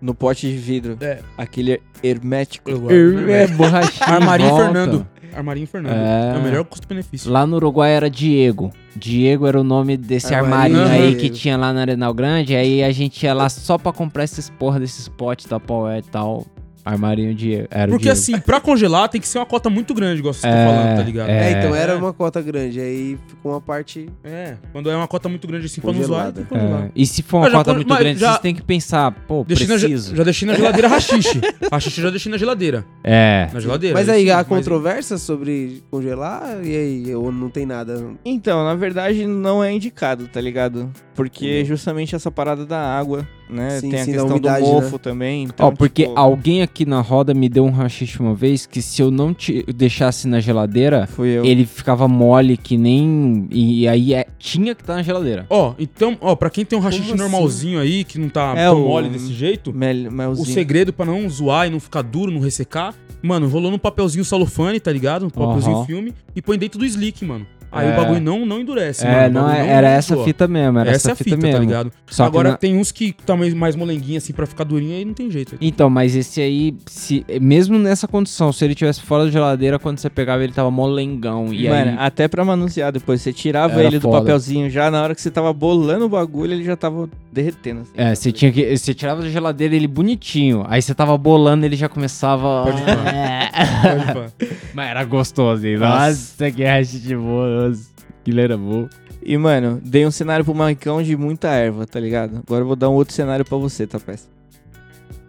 [0.00, 0.96] no pote de vidro.
[1.00, 1.18] É.
[1.36, 2.70] Aquele hermético.
[2.70, 4.08] Eu guardo, É, borrachinha.
[4.08, 4.56] Armarinho.
[4.56, 5.06] Fernando.
[5.34, 5.94] Armarinho Fernando.
[5.94, 6.34] É.
[6.34, 7.30] É, o melhor custo-benefício.
[7.30, 8.70] Lá no Uruguai era Diego.
[8.94, 11.20] Diego era o nome desse Armarinho armarinho aí Diego.
[11.20, 12.54] que tinha lá na Arenal Grande.
[12.56, 16.02] Aí a gente ia lá só pra comprar esses porra desses potes da Power e
[16.02, 16.46] tal.
[16.86, 17.66] Armarinho Diego.
[17.70, 18.18] Era Porque Diego.
[18.18, 20.96] assim, pra congelar tem que ser uma cota muito grande, igual você É, tá falando,
[20.96, 21.28] tá ligado?
[21.28, 21.52] é.
[21.52, 21.96] É, então era É.
[21.96, 24.08] uma cota grande, aí ficou uma parte...
[24.24, 26.32] É, quando é uma cota muito grande assim pra não Congelada.
[26.32, 26.84] tem que congelar.
[26.84, 29.10] É, E se for uma Eu já cota muito grande, já- vocês têm que pensar,
[29.26, 30.14] pô, Deixei na, preciso.
[30.16, 31.40] já deixei na geladeira rachixe.
[31.72, 32.84] rachixe já deixei na geladeira.
[33.02, 33.48] É.
[33.52, 33.94] Na geladeira.
[33.94, 36.64] Mas aí, há controvérsia sobre congelar?
[36.64, 38.02] E aí, ou não tem nada?
[38.24, 40.90] Então, na verdade, não é indicado, tá ligado?
[41.14, 43.80] Porque justamente essa parada da água, né?
[43.80, 44.98] Sim, Tem a sim, da questão umidade, do mofo né?
[45.02, 45.44] também.
[45.44, 48.82] Então, Ó, porque tipo, alguém aqui na roda me deu um rachixe uma vez que
[48.82, 51.44] se eu não te deixasse na geladeira, Fui eu.
[51.44, 53.46] ele ficava mole que nem.
[53.50, 55.46] E aí é- tinha que estar na geladeira.
[55.50, 57.18] Ó, então, ó, pra quem tem um rachixe assim?
[57.18, 61.04] normalzinho aí, que não tá É, tão o- mole desse jeito, Mel, o segredo pra
[61.06, 65.26] não zoar e não ficar duro, não ressecar, mano, rolou num papelzinho celofane, tá ligado?
[65.26, 67.46] Um papelzinho filme e põe dentro do slick, mano.
[67.72, 67.92] Aí É.
[67.92, 69.40] o bagulho não, não endurece, é, mano.
[69.42, 71.52] Não, é- era essa fita mesmo, era Essa essa, é a fita, mesmo.
[71.52, 71.92] tá ligado?
[72.06, 74.94] Só que Agora na- tem uns que tá mais, mais molenguinho assim pra ficar durinho
[74.96, 75.56] aí não tem jeito.
[75.60, 79.98] Então, mas esse aí, se, mesmo nessa condição, se ele tivesse fora da geladeira, quando
[79.98, 81.52] você pegava ele tava molengão.
[81.52, 83.20] E Mano, aí, até pra manusear depois.
[83.20, 84.20] Você tirava Era ele do foda.
[84.20, 87.82] papelzinho já, na hora que você tava bolando o bagulho, ele já tava derretendo.
[87.82, 88.76] Assim, É, você tinha que.
[88.76, 90.64] Você tirava da geladeira ele bonitinho.
[90.66, 92.64] Aí você tava bolando, ele já começava.
[92.64, 94.46] Pode Pode pá.
[94.74, 95.76] Mas era gostoso, hein?
[95.76, 96.08] Nossa.
[96.08, 97.68] Nossa, que hash de boa.
[97.68, 98.88] Nossa, aquilo era bom.
[99.22, 102.42] E, mano, dei um cenário pro Maicão de muita erva, tá ligado?
[102.46, 104.28] Agora eu vou dar um outro cenário pra você, tá, peça?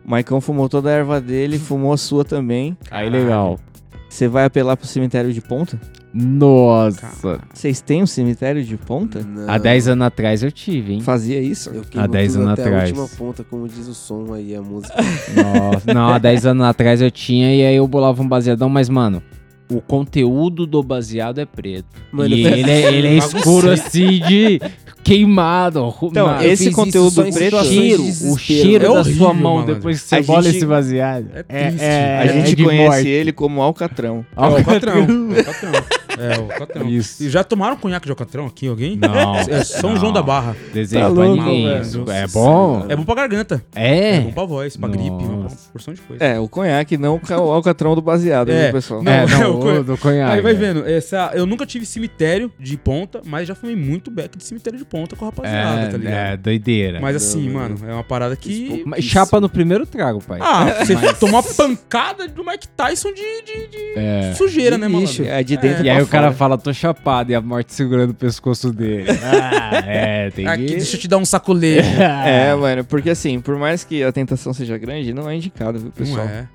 [0.06, 2.78] O Maicão fumou toda a erva dele, fumou a sua também.
[2.92, 3.60] Aí legal.
[4.08, 5.80] Você vai apelar pro cemitério de ponta?
[6.20, 7.40] Nossa.
[7.54, 9.22] Vocês têm um cemitério de ponta?
[9.22, 9.50] Não.
[9.50, 11.02] Há 10 anos atrás eu tive, hein?
[11.02, 11.70] Fazia isso?
[11.70, 12.84] Eu Há 10 tudo anos até atrás.
[12.84, 14.96] a última ponta, como diz o som aí, a música.
[15.36, 15.94] Nossa.
[15.94, 19.22] Não, há 10 anos atrás eu tinha e aí eu bolava um baseadão, mas, mano.
[19.70, 21.88] O conteúdo do baseado é preto.
[22.10, 24.62] Mano, e ele é, ele é escuro assim de
[25.04, 25.94] queimado.
[26.04, 29.54] Então, Mano, esse conteúdo preto- cheiro, de o desespero, cheiro É da horrível, sua mão
[29.56, 29.76] malandro.
[29.76, 31.26] depois que você A bola gente- esse baseado.
[31.34, 33.08] É É, é, A é gente conhece morte.
[33.10, 34.26] ele como Alcatrão.
[34.38, 35.02] É Alcatrão.
[35.06, 35.72] É o Alcatrão.
[36.20, 36.90] É o Alcatrão.
[36.90, 37.24] Isso.
[37.24, 38.96] E já tomaram conhaque de Alcatrão aqui, alguém?
[38.98, 39.36] Não.
[39.50, 39.98] É São não.
[40.00, 40.56] João da Barra.
[40.74, 41.82] Desejo Tá pra louco, velho.
[41.82, 42.06] isso.
[42.12, 42.86] É bom?
[42.90, 43.64] É bom pra garganta.
[43.76, 44.20] É, É.
[44.22, 45.70] bom pra voz, pra gripe, é uma Nossa.
[45.72, 46.24] porção de coisa.
[46.24, 48.64] É, o conhaque, não o Alcatrão do baseado, É.
[48.66, 49.04] viu, pessoal?
[49.04, 50.32] Não, é, não, conhe- o do conhaque.
[50.36, 50.56] Aí vai é.
[50.56, 54.78] vendo, essa, eu nunca tive cemitério de ponta, mas já fumei muito beck de cemitério
[54.80, 56.14] de ponta com a rapaziada, É, tá ligado?
[56.14, 57.00] é, doideira.
[57.00, 58.84] Mas assim, Não, mano, é uma parada que.
[58.86, 60.40] Mas chapa no primeiro trago, pai.
[60.42, 64.34] Ah, você tomou uma pancada do Mike Tyson de, de- de É.
[64.36, 65.02] sujeira, De né, mano?
[65.02, 65.24] lixo.
[65.24, 68.12] É, de dentro E aí pra o cara fala, tô chapado, e a morte segurando
[68.12, 69.06] o pescoço dele.
[69.24, 70.76] Ah, é, tem Aqui, que...
[70.78, 71.88] deixa eu te dar um sacolete.
[72.26, 75.86] É, mano, porque assim, por mais que a tentação seja grande, não é indicado, viu,
[75.88, 76.26] Não pessoal?
[76.26, 76.48] é.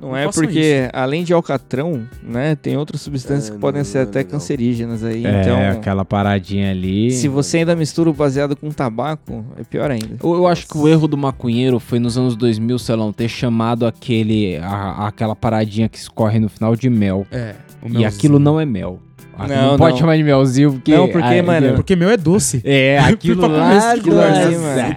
[0.00, 3.84] Não, Não é porque, além de alcatrão, né, tem outras substâncias É, que podem não,
[3.84, 5.24] ser não é até cancerígenas aí.
[5.24, 7.10] É, então, aquela paradinha ali.
[7.12, 10.16] se você ainda mistura o baseado com tabaco, é pior ainda.
[10.22, 13.28] Eu, eu acho que o erro do maconheiro foi nos anos 2000, sei lá, ter
[13.28, 17.24] chamado aquele, a- aquela paradinha que escorre no final de mel.
[17.30, 17.54] É.
[17.84, 18.98] o E aquilo não é mel.
[19.36, 20.00] Ah, Não, Não, pode não.
[20.00, 20.94] chamar de melzinho, porque...
[20.96, 22.60] Não, porque, ah, mano, Porque meu é doce.
[22.64, 23.92] É, aquilo lá...
[23.92, 24.96] aquilo ali, nossa, mano.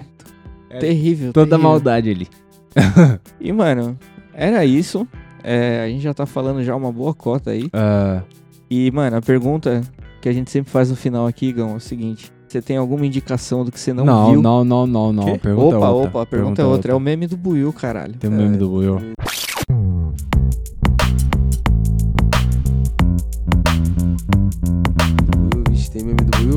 [0.70, 1.32] É terrível.
[1.32, 1.70] Toda terrível.
[1.70, 2.28] maldade ali.
[3.40, 3.98] E, mano,
[4.34, 5.06] era isso.
[5.42, 7.68] É, a gente já tá falando já uma boa cota aí.
[7.72, 8.22] Ah,
[8.70, 9.80] E, mano, a pergunta
[10.20, 12.30] que a gente sempre faz no final aqui, Igão, é o seguinte.
[12.46, 14.42] Você tem alguma indicação do que você não, não, viu?
[14.42, 15.24] não, não, não, não.
[15.24, 15.38] Quê?
[15.38, 16.08] Pergunta opa, outra.
[16.10, 16.92] opa, a pergunta é outra.
[16.92, 18.14] É o meme do Buiu, caralho.
[18.14, 18.96] Tem o meme do Buiu.
[18.96, 20.07] Buiu,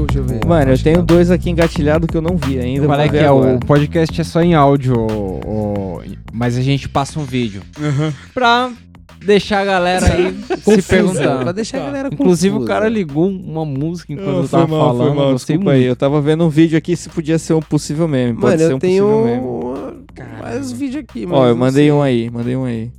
[0.06, 0.46] Deixa eu ver.
[0.46, 2.86] Mano, eu tenho dois aqui engatilhados que eu não vi ainda.
[2.86, 3.32] Qual é que é?
[3.32, 6.02] O podcast é só em áudio, o-
[6.34, 7.62] mas a gente passa um vídeo.
[7.82, 8.14] Aham.
[8.34, 8.72] Pra
[9.24, 11.44] deixar a galera aí se perguntando.
[11.44, 11.86] Pra deixar a Tá.
[11.88, 12.66] galera Inclusive confusa.
[12.66, 15.16] o cara ligou uma música enquanto Ah, eu foi tava mal, falando.
[15.16, 15.84] mal, eu gostei desculpa muito.
[15.84, 15.90] aí.
[15.90, 18.34] Eu tava vendo um vídeo aqui se podia ser um possível meme.
[18.34, 19.46] Pode Mano, ser eu um tenho possível meme.
[19.48, 21.92] uma- mais vídeos aqui, Ó, mas eu mandei sei.
[21.92, 22.92] um aí, mandei um aí.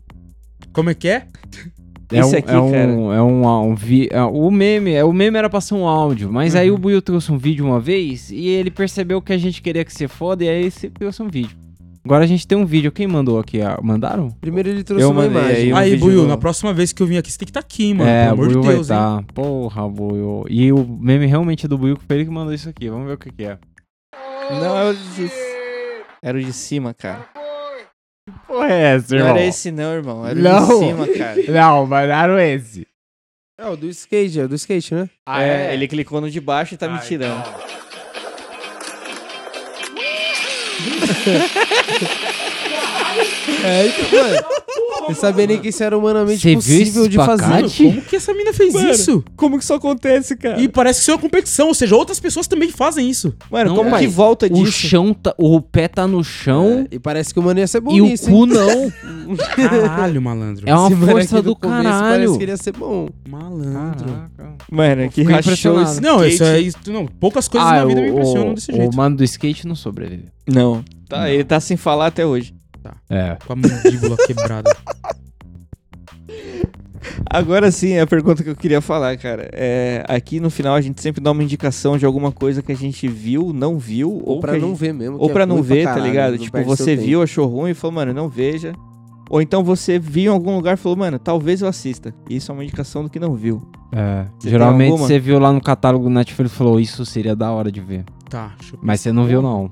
[0.72, 1.24] Como é que é?
[2.12, 2.92] É Esse um, aqui, é um, cara.
[3.16, 6.30] é um, um vi- é, o meme, é, o meme era pra ser um áudio,
[6.32, 9.62] mas aí o Buiu trouxe um vídeo uma vez e ele percebeu que a gente
[9.62, 11.56] queria que você foda e aí você trouxe um vídeo.
[12.04, 12.90] Agora a gente tem um vídeo.
[12.90, 13.60] Quem mandou aqui?
[13.62, 14.30] Ah, Mandaram?
[14.40, 15.56] Primeiro ele trouxe Eu uma mandei imagem.
[15.66, 17.60] aí um Aí, Buiu, na próxima vez que eu vim aqui, você tem que estar
[17.60, 18.10] aqui, hein, mano.
[18.10, 19.04] é, Pelo amor Buiu de Deus, vai hein?
[19.24, 19.32] tá.
[19.32, 20.44] Porra, Buiu.
[20.50, 22.88] E o meme realmente é do Buiu, que foi ele que mandou isso aqui.
[22.90, 23.56] Vamos ver o que, que é.
[24.50, 25.30] Não, é o de...
[26.20, 27.24] Era o de cima, cara.
[28.46, 30.26] Porra, é essa, Não era esse não, irmão.
[30.26, 30.66] Era o Não.
[30.66, 31.42] de cima, cara.
[31.50, 32.86] Não, mandaram esse.
[33.58, 35.10] É o do skate, é o do skate, né?
[35.26, 37.42] Ah, é, ele clicou no de baixo e tá me Ai, tirando.
[43.64, 44.61] É, então, mano.
[45.08, 47.44] Você sabia nem que isso era humanamente Você viu possível de fazer.
[47.76, 49.24] como que essa mina fez Mano, isso?
[49.36, 50.60] Como que isso acontece, cara?
[50.60, 53.34] E parece que isso é uma competição, ou seja, outras pessoas também fazem isso.
[53.50, 54.00] Mano, Não, como pai.
[54.00, 54.72] que volta o disso?
[54.72, 55.34] chão tá.
[55.38, 58.00] O pé tá no chão É, e parece que o mano ia ser bom e
[58.00, 58.46] o nisso, cu hein?
[58.46, 59.36] não.
[59.56, 60.62] Caralho, malandro.
[60.68, 62.02] É uma Esse força do começo caralho.
[62.12, 63.08] Parece que ele ia ser bom.
[63.28, 64.04] Malandro.
[64.06, 64.54] Caraca.
[64.70, 66.76] Mano, que rachou esse Não, isso é isso.
[66.88, 68.92] Não, poucas coisas Ah, na vida o- me impressionam o- desse jeito.
[68.92, 70.26] O mano do skate não sobreviveu.
[70.46, 70.84] Não.
[71.08, 72.54] Tá, ele tá sem falar até hoje.
[73.10, 73.36] É.
[73.46, 74.70] Com a mandíbula quebrada.
[77.28, 79.48] Agora sim, é a pergunta que eu queria falar, cara.
[79.52, 82.76] É, aqui no final a gente sempre dá uma indicação de alguma coisa que a
[82.76, 85.16] gente viu, não viu, ou, Ou pra que a não gente- ver mesmo.
[85.18, 86.38] ou pra é não ver, tá caralho, ligado?
[86.38, 88.72] Tipo, você viu, achou ruim e falou, mano, não veja.
[89.30, 92.14] Ou então você viu em algum lugar e falou, mano, talvez eu assista.
[92.28, 93.62] Isso é uma indicação do que não viu.
[93.90, 94.26] É.
[94.38, 97.72] Você Geralmente você viu lá no catálogo do Netflix e falou, isso seria da hora
[97.72, 98.04] de ver.
[98.28, 99.70] Tá, deixa eu Mas você não viu, não.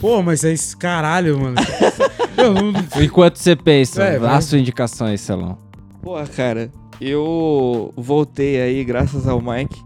[0.00, 1.56] Pô, mas é esse caralho, mano.
[2.38, 2.72] eu não...
[3.02, 5.58] Enquanto você pensa, É, dá a sua indicação aí, Celão.
[6.02, 6.70] Porra, cara,
[7.00, 9.80] eu voltei aí graças ao Mike.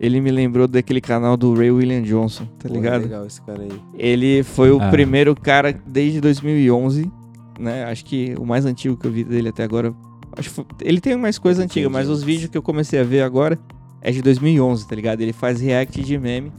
[0.00, 3.02] Ele me lembrou daquele canal do Ray William Johnson, tá Pô, ligado?
[3.02, 3.72] legal esse cara aí.
[3.94, 4.90] Ele foi o Ah.
[4.90, 7.10] primeiro cara desde 2011,
[7.58, 7.84] né?
[7.84, 9.92] Acho que o mais antigo que eu vi dele até agora.
[10.36, 13.02] Acho que foi- ele tem mais coisa antiga, mas os vídeos que eu comecei a
[13.02, 13.58] ver agora
[14.00, 15.20] é de 2011, tá ligado?
[15.20, 16.52] Ele faz react de meme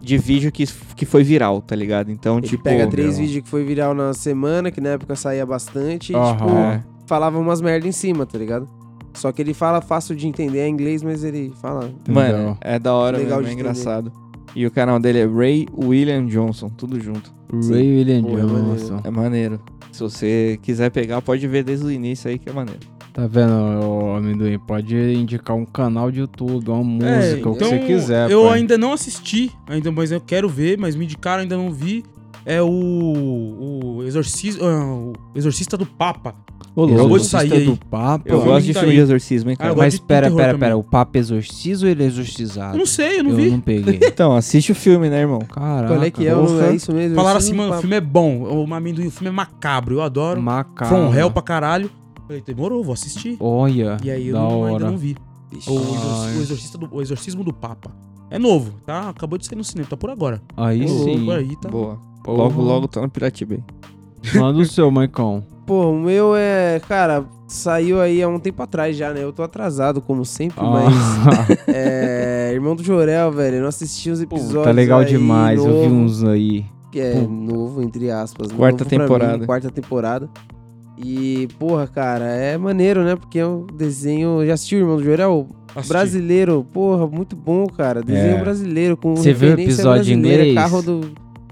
[0.00, 2.10] de vídeo que, que foi viral, tá ligado?
[2.10, 3.26] Então, Ele tipo, pega três meu.
[3.26, 7.38] vídeos que foi viral na semana, que na época saía bastante, e, tipo, é, falava
[7.38, 8.68] umas merda em cima, tá ligado?
[9.14, 11.90] Só que ele fala fácil de entender, é inglês, mas ele fala.
[12.08, 12.58] mano, Legal.
[12.60, 14.12] é da hora Legal mesmo, é de engraçado.
[14.54, 17.32] E o canal dele é Ray William Johnson, tudo junto.
[17.70, 18.64] Ray William Pô, é maneiro.
[18.64, 19.00] Johnson.
[19.04, 19.60] É maneiro.
[19.92, 22.80] Se você quiser pegar, pode ver desde o início aí que é maneiro.
[23.16, 23.50] Tá vendo,
[23.82, 24.58] ô, amendoim?
[24.58, 28.30] Pode indicar um canal de YouTube, uma música, É, o que então, você quiser.
[28.30, 28.58] Eu pai.
[28.58, 32.04] ainda não assisti, ainda, mas eu quero ver, mas me indicaram, ainda não vi.
[32.44, 32.68] É o.
[32.68, 36.34] O Exorcista, o Exorcista do Papa.
[36.76, 37.76] Ô, acabou louco, de sair Exorcista aí.
[37.78, 38.28] do Papo.
[38.28, 39.70] Eu Pô, gosto de filme de exorcismo, hein, Ah, cara.
[39.70, 40.60] eu gosto Mas de pera, terror pera, também.
[40.68, 40.76] pera.
[40.76, 42.74] O Papa exorciza ou ele é exorcizado?
[42.74, 43.50] Eu não sei, eu não eu vi.
[43.50, 43.98] não peguei.
[44.04, 45.38] Então, assiste o filme, né, irmão?
[45.38, 45.88] Caraca.
[45.94, 46.36] Qual é que é?
[46.36, 46.62] o-.
[46.62, 47.16] É isso mesmo?
[47.16, 48.42] Falaram assim, mano, o filme é bom.
[48.42, 50.40] O amendoim, o filme é macabro, eu adoro.
[50.42, 50.94] Macabro.
[50.94, 51.90] From Hell pra caralho.
[52.26, 53.36] Falei, demorou, vou assistir.
[53.40, 54.72] Olha, E aí eu da não- hora.
[54.72, 55.16] ainda não vi.
[55.68, 57.90] O, o exorcista do, o Exorcismo do Papa.
[58.30, 59.08] É novo, tá?
[59.08, 60.42] Acabou de sair no cinema, tá por agora.
[60.56, 61.24] Aí Ô, sim.
[61.24, 61.68] Por aí, tá?
[61.68, 61.98] Boa.
[62.24, 62.38] Porra.
[62.42, 63.62] Logo, logo tá no Piratiba aí.
[64.38, 65.42] Manda o seu, Maicon.
[65.64, 66.80] Pô, o meu é.
[66.88, 69.22] Cara, saiu aí há um tempo atrás já, né?
[69.22, 70.70] Eu tô atrasado, como sempre, Ah.
[70.70, 71.56] mas.
[71.68, 72.50] É.
[72.52, 73.56] Irmão do Jorel, velho.
[73.56, 74.64] Eu não assisti os Pô, episódios.
[74.64, 76.64] tá legal aí, demais, eu vi novo, uns aí.
[76.90, 77.28] Que é Pô.
[77.30, 78.50] novo, entre aspas.
[78.50, 79.38] Quarta novo temporada.
[79.38, 80.28] mim, quarta temporada.
[80.98, 83.16] E, porra, cara, é maneiro, né?
[83.16, 84.44] Porque é um desenho.
[84.46, 85.46] Já assistiu, Irmão do Jorel?
[85.74, 85.88] Assisti.
[85.92, 88.02] Brasileiro, porra, muito bom, cara.
[88.02, 88.40] Desenho É.
[88.40, 90.54] brasileiro, com Você viu o referência episódio em brasileira, inglês?
[90.70, 91.00] Carro do,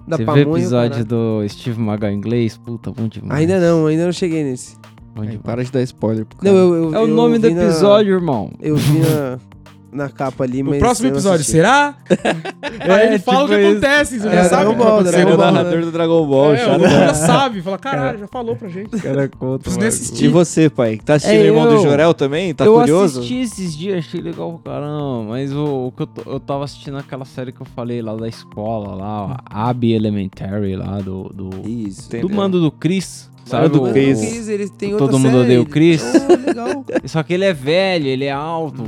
[0.09, 1.05] da Você viu o episódio caralho.
[1.05, 2.57] do Steve Magal em inglês?
[2.57, 3.39] Puta, bom demais.
[3.41, 4.77] Ainda não, ainda não cheguei nesse.
[5.15, 6.65] Bom Aí, para de dar spoiler pro Não, cara.
[6.65, 8.51] eu, eu, É o eu nome do vi na- episódio, irmão.
[8.61, 9.39] eu vi na,
[9.95, 10.75] na capa ali, mas.
[10.75, 11.53] No próximo eu episódio, assisti.
[11.53, 11.95] será?
[12.81, 13.71] Aí ele fala o que tipo isso.
[13.79, 15.81] acontece, você É, já sabe o Dragon que Ball, é o Dragon Ball, narrador né?
[15.85, 18.91] do Dragon Ball, É, o já sabe, fala, caralho, já falou pra gente.
[19.01, 19.97] Cara, conta, Preciso nem mano.
[20.01, 20.25] assistir.
[20.25, 20.99] E você, pai?
[21.05, 22.55] Tá assistindo É, o Irmão eu- do Jorel também?
[22.55, 23.19] Tá eu curioso?
[23.21, 25.25] assisti esses dias, achei legal pra caramba.
[25.31, 28.29] Mas o, o que eu, eu tava assistindo aquela série que eu falei lá da
[28.29, 31.25] escola, lá, a Abby Elementary, lá do.
[31.35, 32.09] Do, Isso.
[32.09, 33.31] Tem- do mando do Chris.
[33.45, 34.19] Sabe do o- Chris.
[34.19, 35.43] o Chris, ele tem Todo outra mundo série.
[35.45, 36.03] odeia o Chris?
[36.03, 36.85] Oh, legal.
[37.05, 38.83] Só que ele é velho, ele é alto.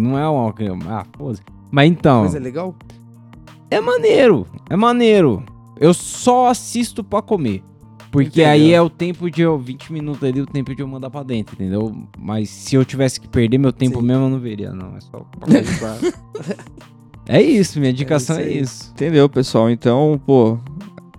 [0.00, 0.54] Não é uma.
[0.88, 1.32] Ah, pô.
[1.70, 2.22] Mas então.
[2.22, 2.74] Mas é legal?
[3.70, 5.42] É maneiro, é maneiro.
[5.80, 7.62] Eu só assisto pra comer.
[8.10, 8.50] Porque Entendeu.
[8.50, 9.58] aí é o tempo de eu.
[9.58, 11.94] 20 minutos ali, o tempo de eu mandar pra dentro, entendeu?
[12.18, 14.06] Mas se eu tivesse que perder meu tempo Sim.
[14.06, 14.94] mesmo, eu não veria, não.
[14.96, 15.48] É só pra
[17.26, 18.60] é isso, minha indicação é isso aí.
[18.60, 18.90] isso.
[18.92, 19.70] Entendeu, pessoal?
[19.70, 20.58] Então, pô,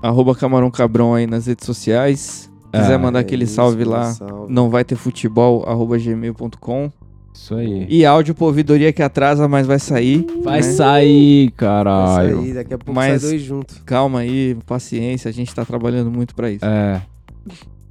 [0.04, 2.52] arroba Camarão Cabrão aí nas redes sociais.
[2.74, 4.52] Quiser Ah, mandar É aquele isso, salve lá, salve.
[4.52, 6.92] não vai ter futebol, arroba gmail.com.
[7.34, 7.86] Isso aí.
[7.90, 10.26] E áudio por ouvidoria que atrasa, mas vai sair.
[10.44, 10.62] Vai né?
[10.64, 12.38] sair, Vai caralho.
[12.42, 13.82] sair, daqui a pouco Mas- sai dois juntos.
[13.86, 16.66] Calma aí, paciência, a gente tá trabalhando muito pra isso.
[16.66, 17.02] É.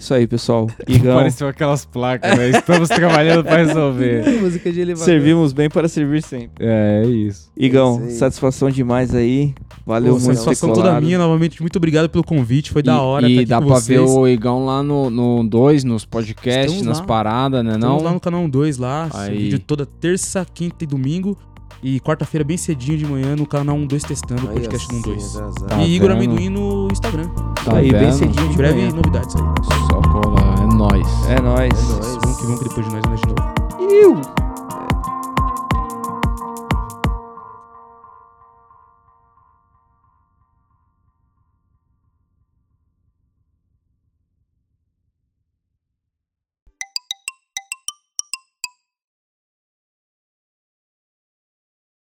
[0.03, 0.67] Isso aí, pessoal.
[0.89, 2.51] Igão, Pareceu aquelas placas, né?
[2.51, 4.29] Estamos trabalhando pra resolver.
[4.43, 5.05] Música de elevador.
[5.05, 6.67] servimos bem para servir sempre.
[6.67, 7.49] É, é isso.
[7.57, 8.11] Igão, isso aí.
[8.15, 9.55] satisfação demais aí.
[9.87, 12.99] Valeu Pô, muito ter satisfação toda minha, novamente, muito obrigado pelo convite, foi da E-
[12.99, 14.01] hora E tá aqui dá pra vocês.
[14.01, 17.05] ver o Igão lá no 2, nos podcasts, Estamos nas lá.
[17.05, 17.75] paradas, né?
[17.75, 18.05] Estamos Não?
[18.05, 19.37] lá no canal 2 lá, Aí.
[19.39, 21.37] vídeo toda terça, quinta e domingo.
[21.83, 25.37] E quarta-feira, bem cedinho de manhã, no canal 12 testando o Aí, podcast assim, 12.
[25.37, 25.67] atrasado.
[25.67, 26.17] Tá e Igor vendo?
[26.19, 27.29] Amendoim no Instagram.
[27.65, 28.95] Tá aí, bem cedinho Em de breve, manhã.
[28.95, 29.43] novidades aí.
[29.91, 31.09] Só cola, é nóis.
[31.29, 31.73] É nóis.
[31.73, 32.19] É nóis.
[32.23, 33.93] Vamos que vamos que depois de nós, nós de novo.
[33.93, 34.42] Iu.